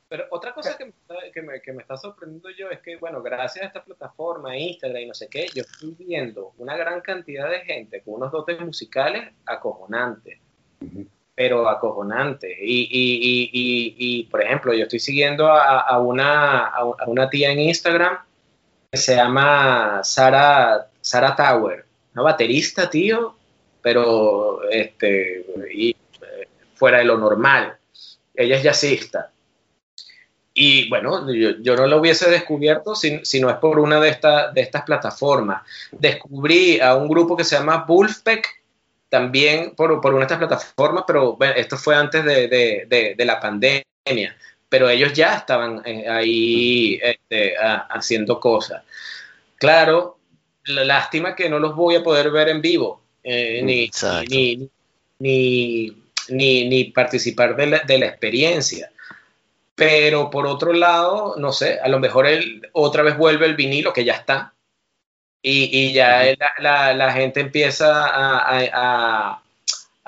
[0.09, 0.93] Pero otra cosa que
[1.43, 5.07] me, que, me, está sorprendiendo yo es que, bueno, gracias a esta plataforma, Instagram y
[5.07, 9.33] no sé qué, yo estoy viendo una gran cantidad de gente con unos dotes musicales
[9.45, 10.39] acojonantes
[11.35, 12.57] pero acojonante.
[12.61, 17.51] Y, y, y, y, por ejemplo, yo estoy siguiendo a, a, una, a una tía
[17.51, 18.19] en Instagram
[18.97, 23.37] se llama Sara, Sara Tower, una baterista, tío,
[23.83, 25.97] pero este, y,
[26.75, 27.77] fuera de lo normal.
[28.35, 29.31] Ella es jazzista.
[30.57, 34.17] Y bueno, yo, no lo hubiese descubierto si, no es por una de,
[34.55, 35.63] de estas plataformas.
[35.91, 38.47] Descubrí a un grupo que se llama Wolfpack,
[39.15, 44.37] también por, una de estas plataformas, pero esto fue antes de, la pandemia.
[44.69, 48.83] Pero ellos ya estaban eh, ahí este, haciendo cosas.
[49.57, 50.19] Claro,
[50.65, 53.89] la lástima que no los voy a poder ver en vivo, eh, ni,
[55.21, 58.91] ni, ni, participar de la, de la experiencia
[59.77, 63.93] pero por otro lado, no sé, a lo mejor él otra vez vuelve el vinilo
[63.93, 64.54] que ya está
[65.47, 66.25] y, ya
[66.59, 69.43] la, gente empieza a,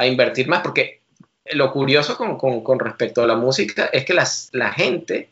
[0.06, 1.00] invertir más, porque
[1.52, 5.28] lo curioso con, respecto a la música es que la gente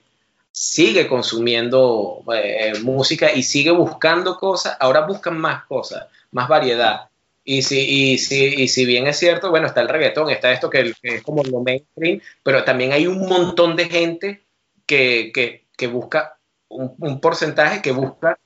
[0.57, 7.09] sigue consumiendo eh, música y sigue buscando cosas, ahora buscan más cosas, más variedad.
[7.42, 10.70] Y si, y, si, y si bien es cierto, bueno, está el reggaetón, está esto
[10.70, 14.44] que, es como lo mainstream, pero también hay un montón de gente
[14.86, 16.38] que, busca,
[16.68, 18.38] un, porcentaje que busca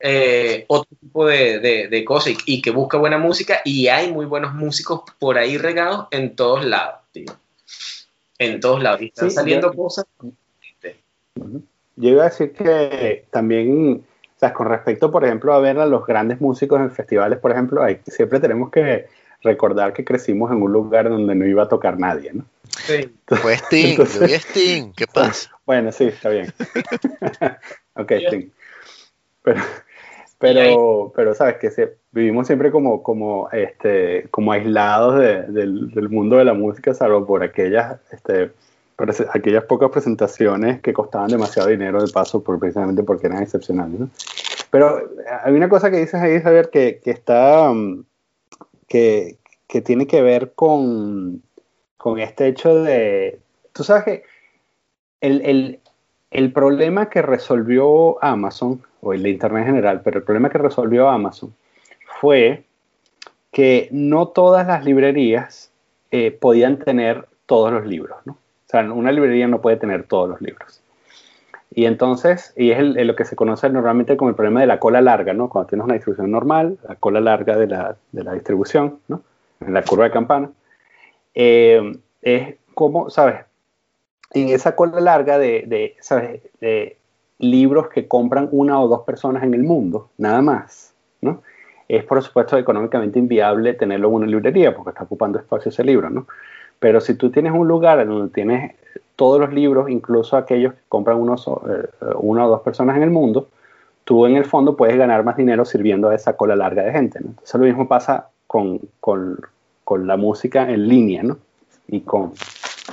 [0.00, 5.02] eh, otro tipo de, cosas y, que busca buena música y hay muy buenos músicos
[5.18, 7.32] por ahí regados en todos lados, tío.
[8.38, 9.02] En todos lados.
[9.02, 10.04] Y están saliendo cosas.
[11.98, 14.04] Yo iba a decir que también
[14.36, 17.52] o sea, con respecto, por ejemplo, a ver a los grandes músicos en festivales, por
[17.52, 19.06] ejemplo, hay, siempre tenemos que
[19.42, 22.44] recordar que crecimos en un lugar donde no iba a tocar nadie, ¿no?
[22.68, 23.14] Sí.
[23.26, 25.50] Fue Sting, Sting, ¿qué pasa?
[25.66, 26.52] Bueno, sí, está bien.
[27.96, 28.50] ok, Sting.
[29.42, 29.62] Pero,
[30.38, 36.44] pero, pero sabes que vivimos siempre como, como, este, como aislados del, del, mundo de
[36.44, 38.50] la música, salvo por aquellas este,
[39.32, 44.00] aquellas pocas presentaciones que costaban demasiado dinero de paso por, precisamente porque eran excepcionales.
[44.00, 44.10] ¿no?
[44.70, 45.10] Pero
[45.42, 48.04] hay una cosa que dices ahí, Javier, que, que está, um,
[48.88, 49.36] que,
[49.68, 51.42] que, tiene que ver con,
[51.96, 53.38] con, este hecho de,
[53.72, 54.22] tú sabes que
[55.20, 55.80] el, el,
[56.36, 60.58] el problema que resolvió Amazon, o el de Internet en general, pero el problema que
[60.58, 61.54] resolvió Amazon
[62.20, 62.64] fue
[63.50, 65.72] que no todas las librerías
[66.10, 68.32] eh, podían tener todos los libros, ¿no?
[68.34, 70.82] O sea, una librería no puede tener todos los libros.
[71.74, 75.00] Y entonces, y es lo que se conoce normalmente como el problema de la cola
[75.00, 75.48] larga, ¿no?
[75.48, 79.22] Cuando tienes una distribución normal, la cola larga de la, de la distribución, ¿no?
[79.60, 80.50] En la curva de campana.
[81.34, 83.36] Eh, es como, ¿sabes?
[84.32, 86.42] En esa cola larga de, de, ¿sabes?
[86.60, 86.96] de
[87.38, 91.42] libros que compran una o dos personas en el mundo, nada más, ¿no?
[91.88, 96.10] Es por supuesto económicamente inviable tenerlo en una librería porque está ocupando espacio ese libro,
[96.10, 96.26] ¿no?
[96.78, 98.74] Pero si tú tienes un lugar en donde tienes
[99.14, 103.10] todos los libros, incluso aquellos que compran unos, eh, una o dos personas en el
[103.10, 103.48] mundo,
[104.04, 107.20] tú en el fondo puedes ganar más dinero sirviendo a esa cola larga de gente.
[107.20, 107.30] ¿no?
[107.30, 109.38] Entonces lo mismo pasa con, con,
[109.84, 111.38] con, la música en línea, ¿no?
[111.88, 112.32] Y, con,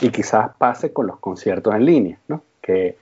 [0.02, 2.44] y quizás pase con los conciertos en línea, ¿no?
[2.62, 2.98] Que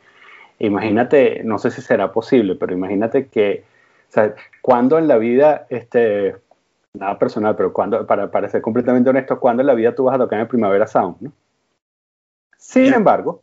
[0.59, 3.63] imagínate, no sé si será posible, pero imagínate que,
[4.09, 6.35] o sea, cuando en la vida, este,
[6.93, 10.15] nada personal, pero cuando, para, para ser completamente honesto, cuando en la vida tú vas
[10.15, 11.31] a tocar en el Primavera Sound, ¿no?
[12.57, 13.41] Sin embargo,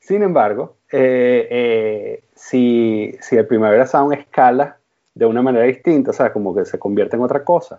[0.00, 4.78] sin embargo, eh, eh, si, si, el Primavera Sound escala
[5.14, 7.78] de una manera distinta, o sea, como que se convierte en otra cosa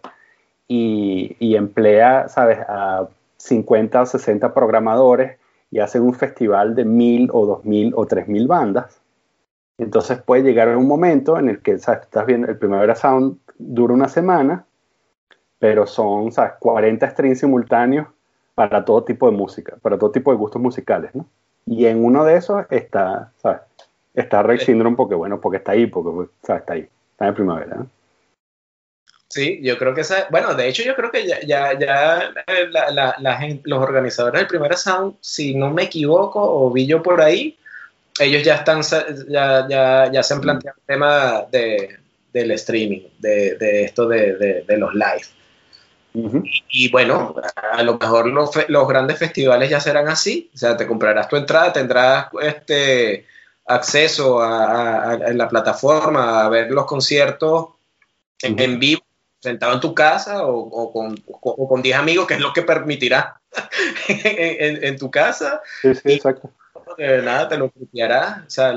[0.67, 3.07] y, y emplea, ¿sabes?, a
[3.38, 5.38] 50 o 60 programadores
[5.71, 9.01] y hacen un festival de mil o dos mil o tres mil bandas,
[9.77, 12.01] entonces puede llegar un momento en el que ¿sabes?
[12.01, 14.65] estás viendo el Primavera Sound dura una semana
[15.59, 16.53] pero son, ¿sabes?
[16.59, 18.07] 40 streams simultáneos
[18.55, 21.25] para todo tipo de música, para todo tipo de gustos musicales, ¿no?
[21.65, 23.61] Y en uno de esos está, ¿sabes?
[24.13, 26.61] Está Rey Syndrome porque, bueno, porque está ahí, porque, ¿sabes?
[26.61, 27.88] Está ahí, está en primavera, ¿no?
[29.30, 32.67] Sí, yo creo que esa, bueno, de hecho yo creo que ya, ya, ya eh,
[32.71, 37.21] la, la, los organizadores del Primera Sound, si no me equivoco o vi yo por
[37.21, 37.57] ahí,
[38.19, 38.82] ellos ya están,
[39.28, 41.97] ya, ya, ya se han planteado el tema de,
[42.34, 45.25] del streaming, de, de esto de, de, los live.
[46.69, 47.36] Y, bueno,
[47.71, 51.36] a lo mejor los, los, grandes festivales ya serán así, o sea, te comprarás tu
[51.36, 53.28] entrada, tendrás este
[53.67, 57.67] acceso a, la plataforma a ver los conciertos
[58.41, 59.01] en, vivo,
[59.39, 63.39] sentado en tu casa o, con, o, con 10 amigos, que es lo que permitirá
[64.07, 65.61] en, tu casa.
[65.81, 66.51] Sí, sí, exacto.
[66.97, 68.45] nada, te lo copiarás.
[68.47, 68.73] O sea,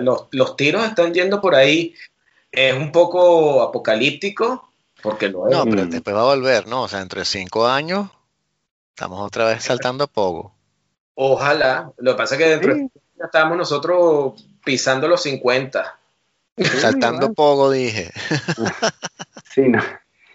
[0.00, 1.94] los, los tiros están yendo por ahí.
[2.50, 6.82] Es un poco apocalíptico, porque lo No, pero después va a volver, ¿no?
[6.82, 8.10] O sea, entre cinco años
[8.94, 10.52] estamos otra vez saltando a poco.
[11.14, 11.92] Ojalá.
[11.96, 15.99] Lo que pasa es que dentro de ya estábamos nosotros pisando los 50.
[16.64, 18.10] Saltando poco, dije.
[19.54, 19.82] sí, no.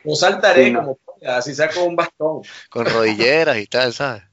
[0.03, 2.41] No saltaré como así saco un bastón.
[2.69, 4.23] Con rodilleras y tal, ¿sabes?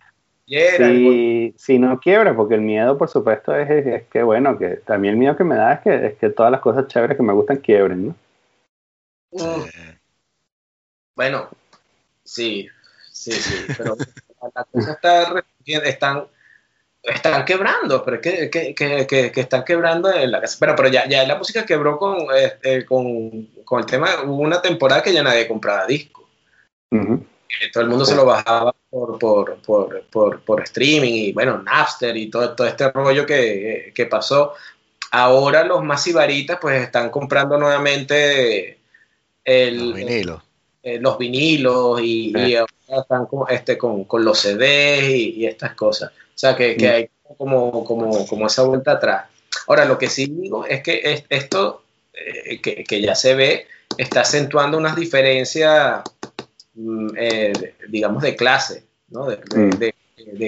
[0.47, 5.14] Si, si, no quiebra, porque el miedo, por supuesto, es, es, que, bueno, que también
[5.14, 7.32] el miedo que me da es que, es que todas las cosas chéveres que me
[7.32, 8.14] gustan quiebren, ¿no?
[9.30, 9.64] Mm.
[11.14, 11.49] Bueno,
[12.22, 12.68] sí,
[13.11, 13.97] sí, sí, pero
[14.55, 16.26] las cosas están, están
[17.44, 20.57] quebrando, pero es que, que, que, que, están quebrando en la casa.
[20.61, 24.62] Pero, pero ya, ya la música quebró con, este, con, con, el tema, hubo una
[24.62, 26.24] temporada que ya nadie compraba discos.
[27.72, 32.16] Todo el mundo se lo bajaba por, por, por, por, por streaming y bueno, Napster
[32.16, 34.55] y todo, todo este rollo que, que pasó.
[35.11, 36.09] Ahora los más
[36.61, 38.78] pues están comprando nuevamente
[39.44, 40.42] el, los vinilos.
[40.82, 42.32] Eh, los vinilos y,
[43.01, 46.11] están con, este, con, con los CDs y, estas cosas.
[46.11, 46.93] O sea que, que mm.
[46.93, 49.26] hay como, como, como esa vuelta atrás.
[49.66, 53.66] Ahora, lo que sí digo es que esto eh, que, que, ya se ve
[53.97, 56.03] está acentuando unas diferencias
[56.74, 59.26] Mm, eh, digamos, de clase, ¿no?
[59.26, 59.70] Mm.
[59.78, 59.95] De,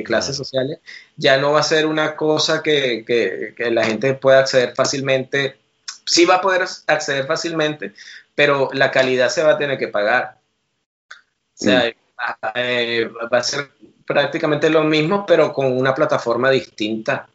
[0.05, 0.79] clases sociales,
[1.17, 5.57] ya no va a ser una cosa que, que, la gente pueda acceder fácilmente,
[6.07, 7.93] sí va a poder acceder fácilmente,
[8.35, 10.39] pero la calidad se va a tener que pagar.
[11.11, 11.93] O sea, mm.
[12.55, 13.71] Eh, va a ser
[14.07, 17.29] prácticamente lo mismo, pero con una plataforma distinta.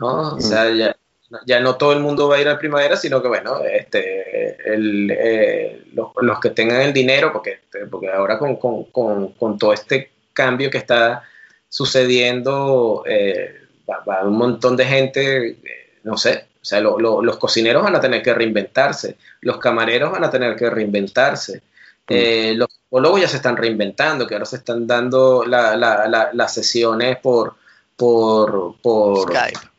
[0.00, 0.34] ¿no?
[0.34, 0.96] O sea, ya,
[1.44, 5.84] ya no todo el mundo va a ir a primavera, sino que bueno, este, eh,
[5.94, 7.60] los, que tengan el dinero, porque,
[7.90, 11.22] porque ahora con, todo este cambio que está
[11.68, 17.96] sucediendo, eh, va, un montón de gente, eh, no sé, o sea, los cocineros van
[17.96, 21.62] a tener que reinventarse, los camareros van a tener que reinventarse.
[22.08, 22.58] Mm.
[22.58, 27.54] los psicólogos ya se están reinventando, que ahora se están dando las sesiones por,
[27.96, 29.76] por, por Skype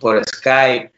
[0.00, 0.92] por Skype.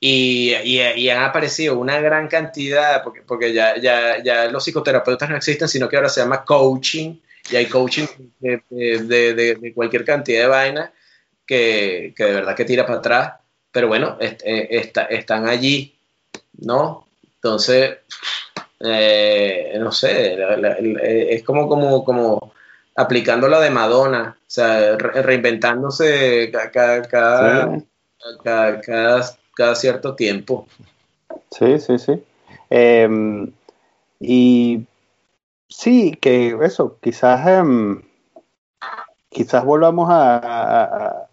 [0.00, 5.36] Y, y, han aparecido una gran cantidad, porque, porque ya, ya, ya, los psicoterapeutas no
[5.36, 7.16] existen, sino que ahora se llama coaching,
[7.50, 8.06] y hay coaching
[8.38, 10.90] de, de, de, cualquier cantidad de vainas
[11.46, 13.34] que, que, de verdad que tira para atrás,
[13.72, 15.98] pero bueno, eh, están allí,
[16.58, 17.08] ¿no?
[17.36, 17.96] Entonces,
[18.80, 20.36] eh, no sé,
[21.30, 22.52] es como, como, como
[22.96, 30.66] aplicando la de Madonna, o sea, reinventándose cada, cada, cada, cierto tiempo.
[31.50, 32.22] Sí, sí, sí.
[32.70, 33.52] Em,
[34.20, 34.86] y
[35.68, 38.02] sí, que eso, quizás, em,
[39.28, 41.26] quizás volvamos a,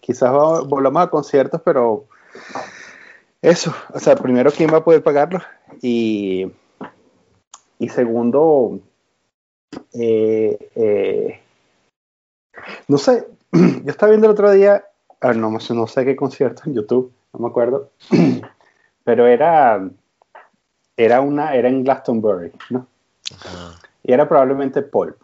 [0.00, 2.06] quizás volvamos a conciertos, pero
[3.42, 5.40] eso, o sea, primero, ¿quién va a poder pagarlo?
[5.82, 6.50] Y,
[7.78, 8.80] y segundo,
[9.94, 11.40] eh, eh,
[12.88, 14.84] no sé, yo estaba viendo el otro día
[15.34, 17.90] no, no sé qué concierto en YouTube, no me acuerdo,
[19.04, 19.88] pero era,
[20.96, 22.86] era, una, era en Glastonbury, ¿no?
[24.02, 25.16] Y era probablemente Pulp.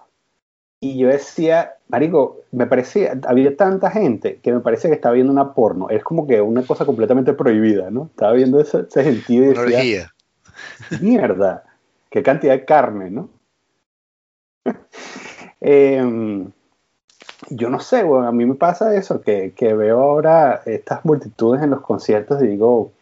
[0.80, 5.32] Y yo decía, Marico, me parecía, había tanta gente que me parecía que estaba viendo
[5.32, 5.88] una porno.
[5.88, 8.06] Es como que una cosa completamente prohibida, ¿no?
[8.06, 10.12] Estaba viendo ese, ese sentido y decía,
[11.00, 11.64] mierda,
[12.10, 13.28] qué cantidad de carne, ¿no?
[15.60, 16.42] eh,
[17.50, 21.70] yo no sé, bueno, a mí me pasa eso, que, veo ahora estas multitudes en
[21.70, 22.92] los conciertos y digo,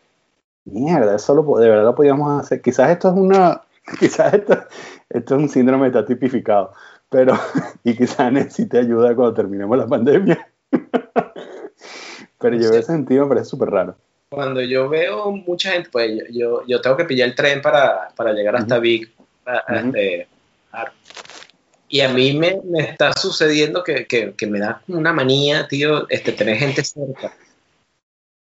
[0.65, 2.61] mierda, eso lo, de verdad lo podíamos hacer.
[2.61, 3.63] Quizás esto es una,
[4.01, 4.59] quizás esto,
[5.09, 6.73] esto es un síndrome está tipificado,
[7.09, 7.35] pero,
[7.85, 10.49] y quizás necesite ayuda cuando terminemos la pandemia.
[12.39, 13.97] pero yo en ese sentido me parece súper raro.
[14.31, 18.55] Cuando yo veo mucha gente, pues yo, yo tengo que pillar el tren para, llegar
[18.55, 19.11] hasta Vic,
[19.69, 20.29] este,
[21.89, 26.09] y a mí me, me está sucediendo que, que, que, me da una manía, tío,
[26.09, 27.35] este, tener gente cerca.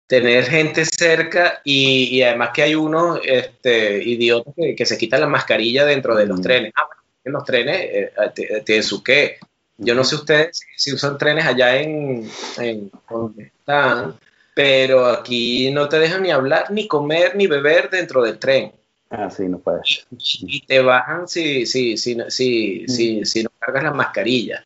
[0.05, 5.21] Tener gente cerca y, y además que hay unos este, idiotas que, que, se quitan
[5.21, 6.43] la mascarilla dentro de los mm.
[6.43, 6.73] trenes.
[6.75, 6.87] Ah,
[7.23, 9.39] en los trenes eh, eh, tienen su qué.
[9.77, 12.29] Yo no sé ustedes si usan trenes allá en,
[12.59, 14.19] en donde están,
[14.59, 18.73] pero aquí no te dejan ni hablar, ni comer, ni beber dentro del tren.
[19.09, 20.05] Ah, sí, no puedes.
[20.11, 24.61] Y te bajan si, si, si, si, si, si no cargas la mascarilla.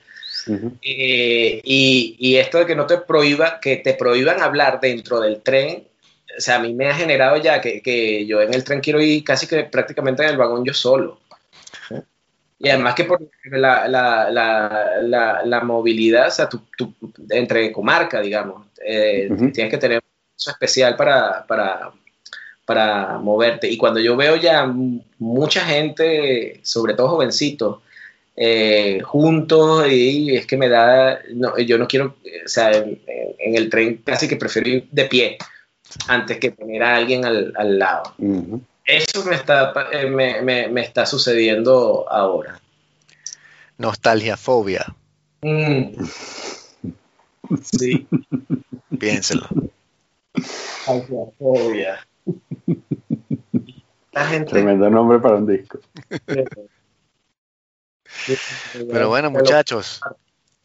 [0.82, 5.44] Eh, y, y, esto de que no te prohíba, que te prohíban hablar dentro del
[5.44, 5.88] tren,
[6.36, 8.99] o sea, a mí me ha generado ya que, que yo en el tren quiero
[8.99, 11.20] ir casi que prácticamente en el vagón yo solo.
[12.64, 13.19] Y además que por
[13.52, 16.94] la, la, la, la, movilidad, o sea, tu, tu,
[17.30, 21.91] entre comarca, digamos, eh, tienes que tener un especial para, para,
[22.64, 23.69] para moverte.
[23.69, 24.65] Y cuando yo veo ya
[25.19, 27.80] mucha gente, sobre todo jovencitos,
[28.38, 32.15] eh, juntos, y es que me da, no, yo no quiero,
[32.45, 32.98] o sea, en,
[33.40, 35.38] el tren casi que prefiero ir de pie,
[36.07, 38.15] antes que tener a alguien al, lado.
[38.85, 42.60] Eso me está, eh, me, está sucediendo ahora.
[43.77, 44.85] Nostalgia fobia.
[45.41, 46.03] Mm.
[47.61, 48.07] Sí.
[48.99, 49.47] Piénselo.
[50.34, 52.07] Nostalgia fobia.
[54.47, 55.80] Tremendo nombre para un disco.
[58.91, 60.01] Pero bueno, muchachos,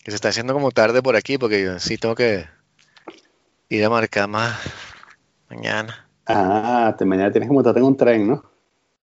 [0.02, 2.46] que se está haciendo como tarde por aquí porque yo sí tengo que
[3.68, 4.58] ir a marcar más
[5.48, 6.07] mañana.
[6.28, 8.44] Ah, te, mañana tienes que montarte en un tren, ¿no?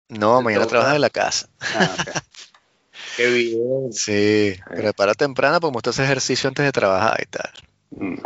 [0.08, 1.48] No, mañana trabajas en la casa.
[1.74, 1.96] Ah,
[3.16, 3.92] Qué bien.
[3.92, 7.50] Sí, pero para temprano porque me ejercicio antes de trabajar y tal.
[7.90, 8.16] Mm.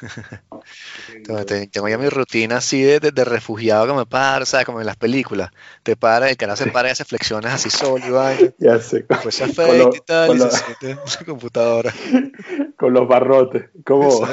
[1.70, 4.66] tengo ya mi rutina así de, de, refugiado que me paro, ¿sabes?
[4.66, 5.50] Como en las películas.
[5.82, 8.50] Te para, el canal se para y hace flexiones así solo y vaina.
[8.58, 9.04] Ya sé.
[9.22, 11.92] Pues se afecta y tal, y se siente en su computadora.
[12.76, 13.70] Con los barrotes.
[13.84, 14.26] ¿Cómo?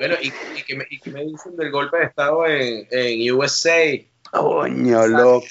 [0.00, 3.82] Bueno, ¿y, y, qué me, ¿y, me, dicen del golpe de Estado en, en USA?
[4.30, 5.46] Coño, loco.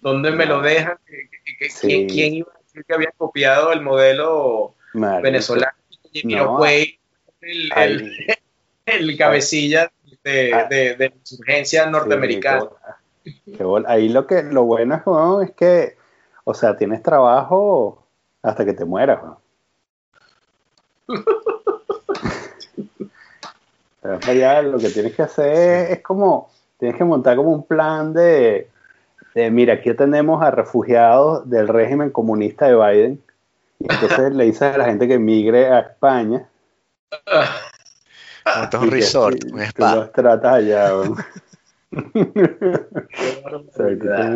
[0.00, 0.96] ¿Dónde me lo dejan?
[1.82, 5.76] ¿Quién iba a decir que había copiado el modelo venezolano?
[6.24, 6.64] No.
[6.64, 6.98] el,
[8.86, 9.92] el, cabecilla
[10.24, 10.64] de, ah.
[10.64, 12.70] de, de, insurgencia norteamericana.
[13.86, 15.98] ahí lo que lo bueno es que,
[16.44, 18.08] o sea, tienes trabajo
[18.40, 19.20] hasta que te mueras.
[24.02, 28.68] lo que tienes que hacer es, como, tienes que montar como un plan de,
[29.34, 33.22] de, mira, aquí tenemos a refugiados del régimen comunista de Biden,
[33.78, 36.48] y entonces le dices a la gente que emigre a España.
[38.62, 39.92] Esto es un resort, un spa.
[39.92, 40.92] Tú los tratas allá,
[41.90, 42.00] un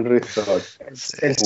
[0.04, 0.62] resort,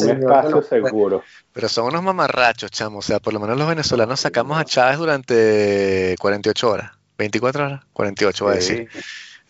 [0.03, 1.23] un espacio seguro.
[1.53, 2.99] Pero son unos mamarrachos, chamo.
[2.99, 6.93] O sea, por lo menos los venezolanos sacamos a Chávez durante 48 horas.
[7.17, 8.89] 24 horas, 48 va a decir.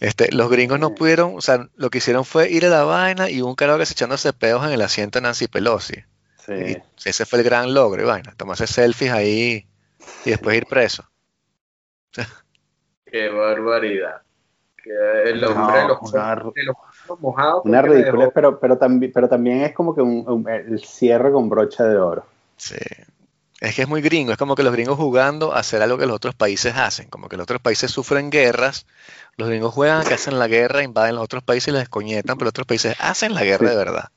[0.01, 3.31] Este, los gringos no pudieron, o sea, lo que hicieron fue ir a la vaina
[3.31, 6.05] y un carajo que se echándose peos en el asiento de Nancy Pelosi.
[6.45, 6.77] Sí.
[7.07, 9.67] ese fue el gran logro, y vaina, tomarse selfies ahí
[10.27, 11.09] y después ir preso.
[13.07, 14.25] Qué barbaridad.
[14.91, 17.63] El hombre de, los, mojados.
[17.65, 21.85] Una ridícula, pero, pero, también, pero también es como que un, el cierre con brocha
[21.85, 22.25] de oro.
[22.57, 22.77] Sí.
[23.61, 26.07] Es que es muy gringo, es como que los gringos jugando a hacer algo que
[26.07, 28.85] los otros países hacen, como que los otros países sufren guerras,
[29.37, 32.47] los gringos juegan que hacen la guerra, invaden los otros países y les descoñetan, pero
[32.47, 34.09] los otros países hacen la guerra de verdad.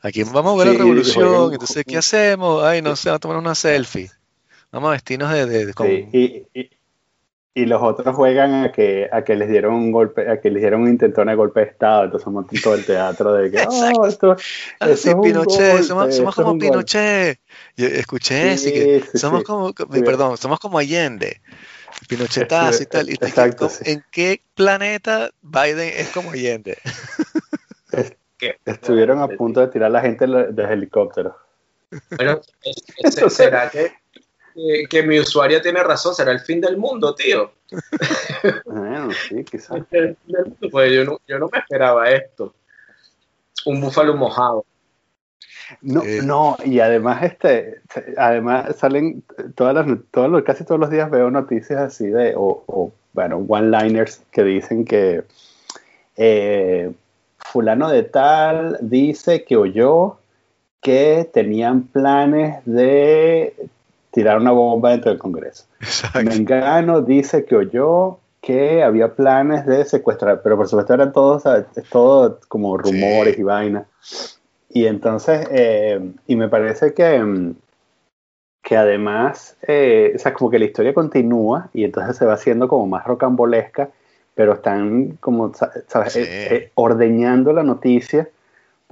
[0.00, 2.64] Aquí vamos a ver la revolución, entonces ¿qué hacemos?
[2.64, 4.10] Ay, no sé, vamos a tomar una selfie.
[4.72, 5.46] Vamos a vestirnos de...
[5.46, 6.70] de, y,
[7.54, 10.82] los otros juegan a que, a que les dieron un golpe, a que les dieron
[10.82, 14.36] un intentón de golpe de Estado, entonces montan todo el teatro de que, oh, esto,
[14.80, 14.88] ah,
[15.22, 17.38] Pinochet, somos, somos como Pinochet.
[17.76, 21.40] Yo escuché sí, que somos como, perdón, somos como Allende.
[22.08, 23.10] Pinochetazo y tal.
[23.10, 26.78] Y exacto, ¿En qué planeta Biden es como Allende?
[28.64, 31.36] Estuvieron a punto de tirar a la gente desde helicóptero.
[32.16, 32.40] Bueno,
[33.28, 33.92] ¿será que,
[34.88, 36.14] que, mi usuario tiene razón?
[36.14, 37.52] ¿Será el fin del mundo, tío?
[38.64, 39.82] Bueno, sí, quizás.
[40.70, 42.54] Pues yo no, yo no me esperaba esto.
[43.66, 44.64] Un búfalo mojado.
[45.80, 47.80] No, eh, no, y además este,
[48.16, 49.22] además salen
[49.54, 54.22] todas las, todos los, casi todos los días veo noticias así de, o, bueno, one-liners
[54.30, 55.24] que dicen que
[56.16, 56.92] eh,
[57.38, 60.18] fulano de tal dice que oyó
[60.80, 63.54] que tenían planes de
[64.12, 65.64] tirar una bomba dentro del Congreso.
[66.22, 71.44] Mengano dice que oyó que había planes de secuestrar, pero por supuesto eran todos,
[71.90, 73.86] todo como rumores y vainas.
[74.68, 77.54] Y entonces, eh, y me parece que, mm,
[78.62, 82.68] que además, eh, o sea, como que la historia continúa y entonces se va haciendo
[82.68, 83.90] como más rocambolesca,
[84.34, 85.52] pero están como,
[85.86, 86.16] ¿sabes?
[86.16, 88.28] Eh, ordeñando la noticia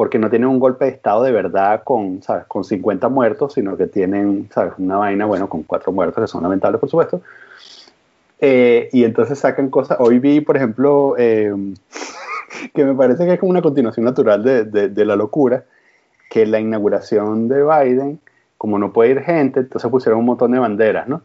[0.01, 2.47] porque no tienen un golpe de estado de verdad con, ¿sabes?
[2.47, 4.73] con 50 muertos, sino que tienen, ¿sabes?
[4.79, 7.21] Una vaina, bueno, con cuatro muertos, que son lamentables, por supuesto.
[8.41, 9.99] y entonces sacan cosas.
[10.01, 15.05] Hoy vi, por ejemplo, que me parece que es como una continuación natural de, de,
[15.05, 15.65] la locura,
[16.31, 18.21] que la inauguración de Biden,
[18.57, 21.21] como no puede ir gente, entonces pusieron un montón de banderas, ¿no?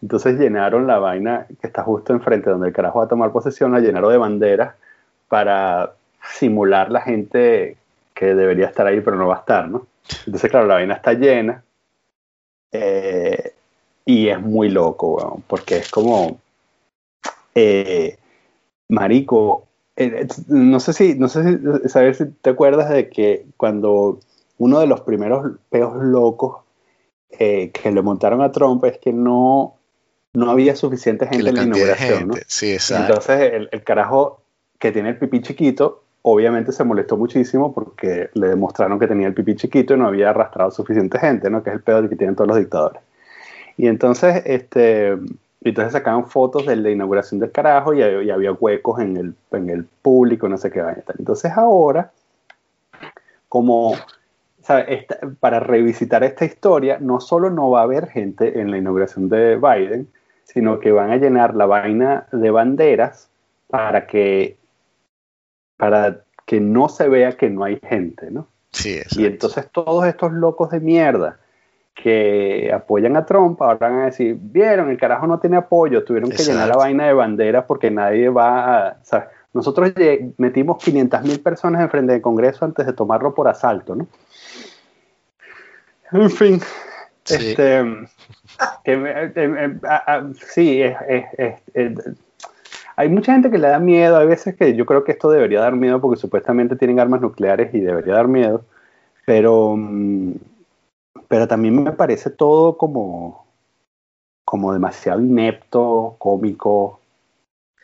[0.00, 3.72] Entonces llenaron la vaina que está justo enfrente donde el carajo va a tomar posesión,
[3.72, 4.74] la llenaron de banderas
[5.28, 7.76] para simular la gente
[8.16, 9.86] que debería estar ahí pero no va a estar, ¿no?
[10.24, 11.62] Entonces, claro, la vaina está llena
[12.72, 13.52] eh,
[14.06, 16.40] y es muy loco, porque es como,
[17.54, 18.16] eh,
[18.88, 19.66] marico,
[19.96, 24.20] eh, no sé si, no sé si, saber si te acuerdas de que cuando
[24.58, 26.60] uno de los primeros peos locos
[27.38, 29.76] eh, que le montaron a Trump es que no,
[30.32, 32.28] no había suficiente gente en la inauguración.
[32.28, 32.34] ¿no?
[32.46, 33.12] Sí, exacto.
[33.12, 34.40] Entonces el, el, carajo
[34.78, 39.34] que tiene el pipí chiquito, obviamente se molestó muchísimo porque le demostraron que tenía el
[39.34, 41.62] pipí chiquito y no había arrastrado suficiente gente, ¿no?
[41.62, 43.00] que es el peor que tienen todos los dictadores.
[43.76, 45.16] Y entonces, este,
[45.62, 49.84] entonces sacaban fotos de la inauguración del carajo y, había huecos en el, en el
[50.02, 51.04] público, no sé qué vaina.
[51.16, 52.10] Entonces ahora,
[53.48, 53.94] como
[55.38, 59.54] para revisitar esta historia, no solo no va a haber gente en la inauguración de
[59.54, 60.08] Biden,
[60.42, 63.28] sino que van a llenar la vaina de banderas
[63.68, 64.56] para que,
[65.76, 68.48] para que no se vea que no hay gente, ¿no?
[68.72, 71.38] Sí, y entonces todos estos locos de mierda
[71.94, 76.30] que apoyan a Trump ahora van a decir, vieron, el carajo no tiene apoyo, tuvieron
[76.30, 79.00] que llenar la vaina de banderas porque nadie va a...
[79.54, 79.92] Nosotros
[80.36, 84.06] metimos 500 mil personas en frente del Congreso antes de tomarlo por asalto, ¿no?
[86.12, 86.60] En fin,
[87.24, 87.34] sí.
[87.34, 87.82] este,
[90.52, 90.82] sí,
[92.96, 95.60] hay mucha gente que le da miedo, hay veces que yo creo que esto debería
[95.60, 98.64] dar miedo porque supuestamente tienen armas nucleares y debería dar miedo,
[99.26, 100.32] pero, mm,
[101.28, 103.46] pero también me parece todo como,
[104.46, 107.00] como demasiado inepto, cómico.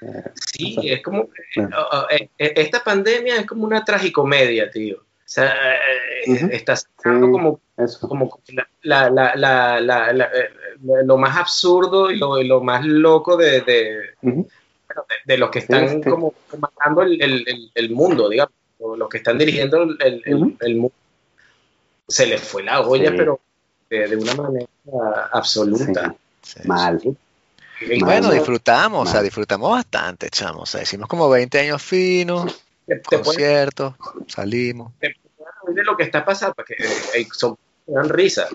[0.00, 4.96] Eh, sí, es como, eh, eh, esta pandemia es como una tragicomedia, tío.
[4.96, 5.54] O sea,
[6.50, 7.60] está sacando como,
[8.00, 8.38] como
[8.82, 10.10] la, la, la,
[11.04, 14.00] lo más absurdo y lo, lo más loco de, de,
[15.24, 19.82] de, los que están como matando el, el, el, mundo, digamos, los que están dirigiendo
[19.82, 20.94] el, el mundo.
[22.08, 23.40] Se les fue la olla, pero
[23.88, 24.66] de, una manera
[25.32, 26.14] absoluta.
[26.64, 27.00] Mal.
[28.00, 30.62] bueno, disfrutamos, o sea, disfrutamos bastante, chamo.
[30.62, 32.64] O sea, hicimos como 20 años finos,
[33.08, 33.94] conciertos,
[34.26, 34.92] salimos
[35.68, 37.56] de lo que está pasando, porque eh, son,
[37.86, 38.48] dan risa.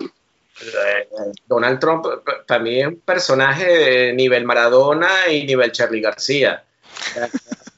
[0.60, 1.08] Eh,
[1.46, 2.06] Donald Trump
[2.46, 6.64] para mí es un personaje de nivel Maradona y nivel Charlie García.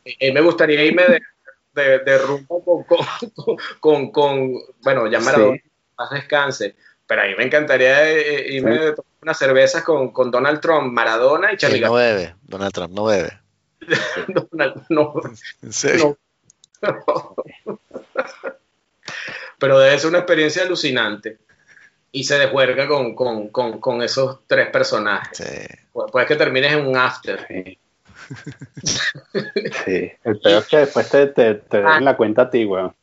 [0.04, 1.04] Eh, me gustaría irme
[1.72, 3.06] de, de, rumbo con,
[3.80, 4.52] con, con,
[4.82, 5.60] bueno, ya Maradona
[6.00, 6.74] más descanse,
[7.06, 8.10] pero a mí me encantaría
[8.48, 11.88] irme de unas cervezas con, con, Donald Trump, Maradona y Charlie García.
[11.88, 13.38] No bebe, Donald Trump no bebe.
[14.28, 15.14] Donald, no.
[15.62, 16.18] ¿En serio?
[16.82, 17.34] No
[19.58, 21.38] pero debe ser una experiencia alucinante.
[22.12, 25.38] Y se deshuerga con, con, con, con esos tres personajes.
[25.38, 25.66] Sí.
[25.92, 27.46] Puede que termines en un after.
[27.46, 27.78] Sí.
[29.84, 30.12] sí.
[30.24, 32.94] El peor es que después te, te, te den la cuenta a ti, weón.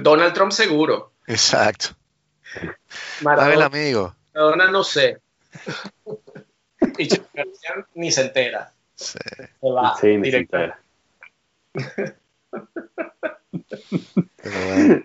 [0.00, 1.12] Donald Trump seguro.
[1.26, 1.96] Exacto.
[3.22, 4.14] Maradona, el amigo.
[4.34, 5.18] Maradona no sé.
[6.98, 7.08] y
[7.94, 8.72] ni se entera.
[8.94, 9.18] Sí.
[9.36, 10.78] Se va sí, ni se entera.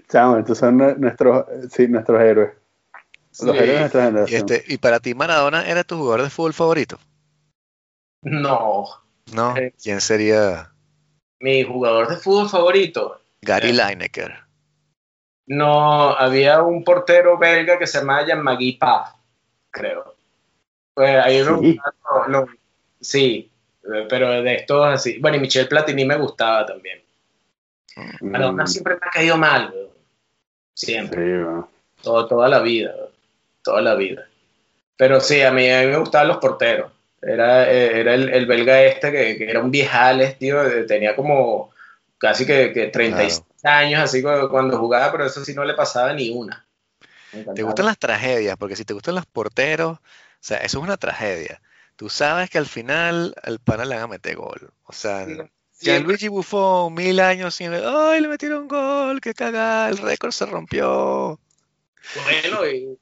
[0.10, 2.52] Chamo, estos son nuestros, sí, nuestros héroes.
[3.42, 4.48] Los héroes de nuestra generación.
[4.48, 7.00] Y, este, ¿Y para ti Maradona era tu jugador de fútbol favorito?
[8.22, 8.86] No.
[9.34, 9.58] ¿No?
[9.58, 10.72] Eh, ¿Quién sería?
[11.40, 13.22] Mi jugador de fútbol favorito.
[13.42, 14.48] Gary eh, Lineker.
[15.48, 19.14] No, había un portero belga que se llamaba Jean-Magui Paf,
[19.72, 20.16] creo.
[20.94, 21.80] Pues ahí sí.
[23.00, 23.52] sí,
[24.10, 25.20] pero de estos así.
[25.20, 27.02] Bueno, y Michel Platini me gustaba también.
[28.22, 28.68] Maradona mm.
[28.68, 29.74] siempre me ha caído mal,
[30.74, 31.46] Siempre.
[32.02, 32.94] toda la vida,
[33.68, 34.28] toda la vida.
[34.96, 36.92] Pero sí, a mí, a mí me gustaban los porteros.
[37.22, 41.72] Era, eh, era el, belga este que, era un viejales, tío, tenía como
[42.18, 46.30] casi que, que 36 años así cuando jugaba, pero eso sí no le pasaba ni
[46.30, 46.66] una.
[47.54, 50.02] Te gustan las tragedias, porque si te gustan los porteros, o
[50.40, 51.62] sea, eso es una tragedia.
[51.98, 54.72] Tú sabes que al final el pana le van a meter gol.
[54.86, 55.28] O sea,
[55.80, 57.74] ya Luigi Buffon, mil años sin.
[57.74, 59.20] ¡Ay, le metieron gol!
[59.20, 59.90] ¡Qué cagada!
[59.90, 61.40] El récord se rompió.
[62.24, 62.98] Bueno, y,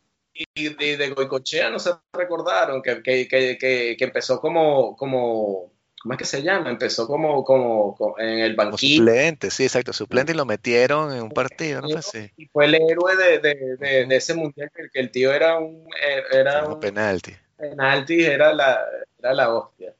[0.55, 5.73] de Goicochea no se recordaron que, que, que, que, empezó como, como.
[6.01, 6.69] ¿Cómo es que se llama?
[6.69, 8.97] Empezó como, como, en el banquillo.
[8.97, 12.75] Suplente, sí, exacto, suplente y lo metieron en un partido, no sé Y fue el
[12.75, 15.87] héroe de, de, de, ese mundial, que el tío era un.
[16.31, 17.33] Era un penalti.
[17.57, 18.85] Penalti era la,
[19.17, 19.95] era la hostia.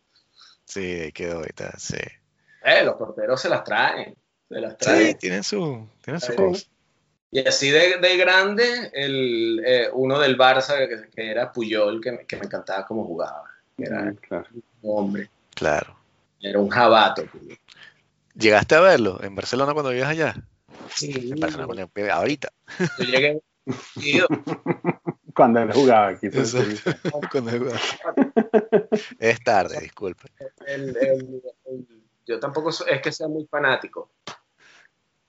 [0.66, 1.98] Sí, quedó ahorita, sí.
[2.64, 4.16] Eh, los porteros se las traen.
[4.49, 5.07] Se las traen.
[5.07, 6.66] Sí, tienen su, tienen su cosa.
[7.31, 12.38] Y así de, de grande, el, eh, uno del Barça, que, era Puyol, que, que,
[12.38, 13.43] me encantaba cómo jugaba.
[13.77, 14.18] Era mm,
[14.84, 15.30] un hombre.
[15.53, 15.97] Claro.
[16.39, 17.23] Era un jabato.
[18.35, 20.35] ¿Llegaste a verlo en Barcelona cuando vivías allá?
[20.93, 21.31] Sí.
[21.31, 22.49] En Barcelona, ahorita.
[22.99, 23.41] Yo llegué.
[25.35, 26.30] cuando él jugaba aquí.
[27.31, 27.80] cuando él jugaba.
[29.19, 30.30] es tarde, disculpe.
[30.68, 31.41] el, el
[32.26, 34.11] yo tampoco es que sea muy fanático.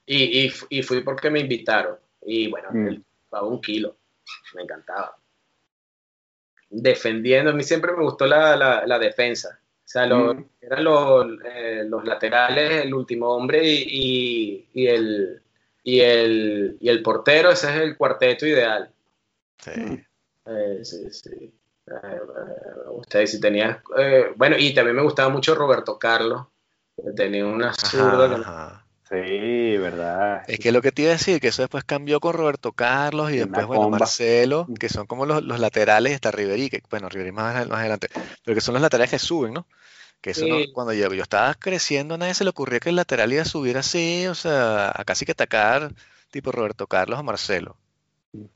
[0.06, 1.96] Y, y, fui porque me invitaron.
[2.24, 3.44] Y bueno, mm.
[3.44, 3.96] un kilo.
[4.54, 5.16] Me encantaba.
[6.70, 7.50] defendiendo.
[7.50, 9.58] A mí siempre me gustó la, defensa.
[9.60, 10.48] O sea, mm.
[10.60, 10.80] eran
[11.44, 15.42] eh, los, laterales, el último hombre y, el,
[15.82, 17.50] y, el, y el portero.
[17.50, 18.88] Ese es el cuarteto ideal.
[19.58, 20.04] Sí.
[20.46, 21.52] Eh, sí, sí.
[22.92, 23.78] ustedes si tenías...
[24.36, 26.46] bueno, y también me gustaba mucho Roberto Carlos.
[27.16, 28.85] Tenía una zurda.
[29.08, 30.42] Sí, verdad.
[30.48, 33.30] Es que lo que te iba a decir, que eso después cambió con Roberto Carlos
[33.30, 37.68] y después, bueno, Marcelo, que son como los, laterales, está Riverí, que bueno, Riverí más,
[37.68, 38.08] más adelante,
[38.44, 39.66] pero que son los laterales que suben, ¿no?
[40.20, 43.32] Que eso cuando yo, yo estaba creciendo, a nadie se le ocurría que el lateral
[43.32, 45.92] iba a subir así, o sea, a casi que atacar
[46.32, 47.76] tipo Roberto Carlos o Marcelo.
[48.32, 48.50] Bueno,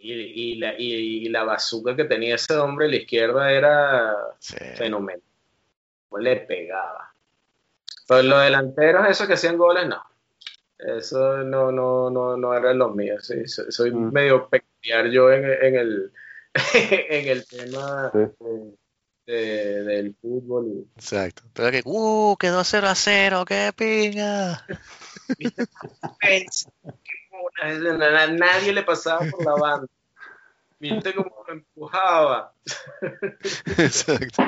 [0.00, 4.14] y, la, y, la bazooka que tenía ese hombre a la izquierda era
[4.76, 5.20] fenomenal.
[6.18, 7.15] Le pegaba.
[8.06, 10.02] Pero los delanteros, esos que hacían goles, no.
[10.78, 13.20] Eso no, no, no, no era lo mío.
[13.20, 13.46] Sí.
[13.46, 14.12] Soy mm.
[14.12, 16.12] medio peculiar yo en, en, el,
[16.74, 18.12] en el tema
[19.26, 20.86] del fútbol.
[20.96, 21.42] Exacto.
[21.52, 24.64] Pero que, uh, quedó 0 a 0, qué pinga.
[28.38, 29.86] Nadie le pasaba por la banda.
[30.78, 32.52] Viste cómo lo empujaba.
[33.78, 34.42] Exacto.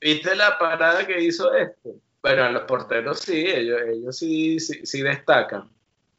[0.00, 1.96] ¿Viste la parada que hizo esto?
[2.22, 5.70] Bueno, los porteros sí, ellos, ellos sí, sí, destacan,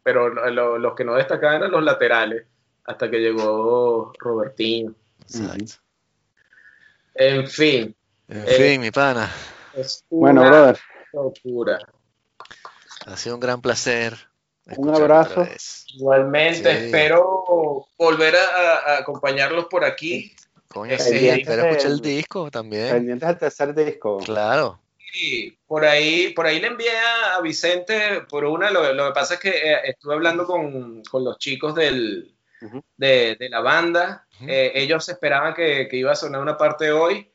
[0.04, 2.46] pero los que no destacaban eran los laterales,
[2.86, 4.96] hasta que llegó Robertino.
[5.22, 5.76] Exacto.
[7.16, 7.96] En fin.
[8.28, 9.30] En fin, mi pana.
[10.10, 10.80] bueno, brother.
[11.12, 11.80] Locura.
[13.06, 14.14] Ha sido un gran placer.
[14.78, 15.48] Un abrazo.
[15.96, 20.36] Igualmente, espero volver a, acompañarlos por aquí
[20.70, 22.92] Coño, sí, pero escuché el disco también.
[22.92, 24.20] Pendientes al tercer disco.
[24.20, 24.80] Claro.
[25.12, 29.40] Sí, por ahí, por ahí le envié a Vicente por una, lo, que pasa es
[29.40, 32.36] que eh, estuve hablando con, los chicos del,
[32.96, 37.32] de, la banda, eh, ellos esperaban que, iba a sonar una parte hoy,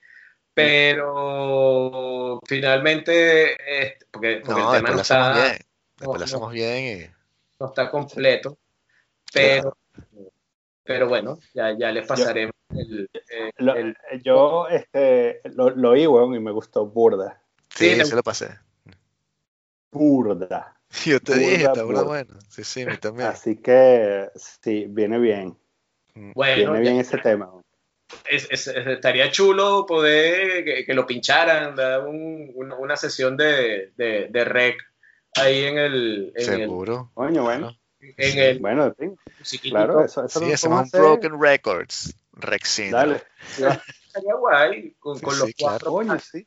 [0.52, 3.56] pero finalmente,
[4.12, 5.32] porque, porque el tema no está...
[5.32, 5.58] Bien.
[5.96, 7.10] Después lo hacemos bien y...
[7.58, 8.58] No está completo,
[9.32, 9.76] pero,
[10.84, 12.53] pero bueno, ya, ya les pasaremos
[14.22, 17.40] yo este, lo, lo oí, weón, y me gustó burda.
[17.74, 18.50] Sí, se lo pasé.
[19.90, 20.76] Burda.
[21.04, 22.34] Yo te dije, está burda bueno.
[22.48, 23.28] Sí, sí, también.
[23.28, 25.56] Así que, sí, viene bien.
[26.14, 26.32] Mm.
[26.34, 27.50] Bueno, viene bien ese tema.
[28.28, 31.74] estaría chulo poder que, lo pincharan,
[32.06, 34.78] una, sesión de, de, rec
[35.34, 36.32] ahí en el.
[36.36, 37.10] Seguro.
[37.14, 37.76] Coño, bueno.
[38.00, 38.94] En el, bueno,
[39.42, 42.14] sí, claro, eso, eso sí, hacemos un Broken Records.
[42.36, 42.90] Rexin.
[42.90, 43.22] Dale.
[43.48, 46.00] Estaría guay con, los cuatro.
[46.20, 46.46] sí.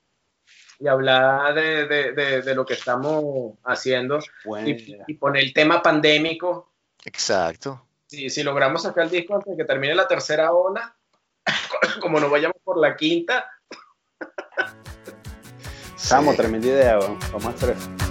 [0.79, 4.19] Y hablar de, de, de, lo que estamos haciendo
[4.63, 6.71] y, poner el tema pandémico.
[7.03, 7.87] Exacto.
[8.05, 10.95] Si, si logramos sacar el disco antes de que termine la tercera ola,
[12.01, 13.49] como nos vayamos por la quinta.
[15.95, 18.06] Estamos, tremenda idea, vamos a hacer eso.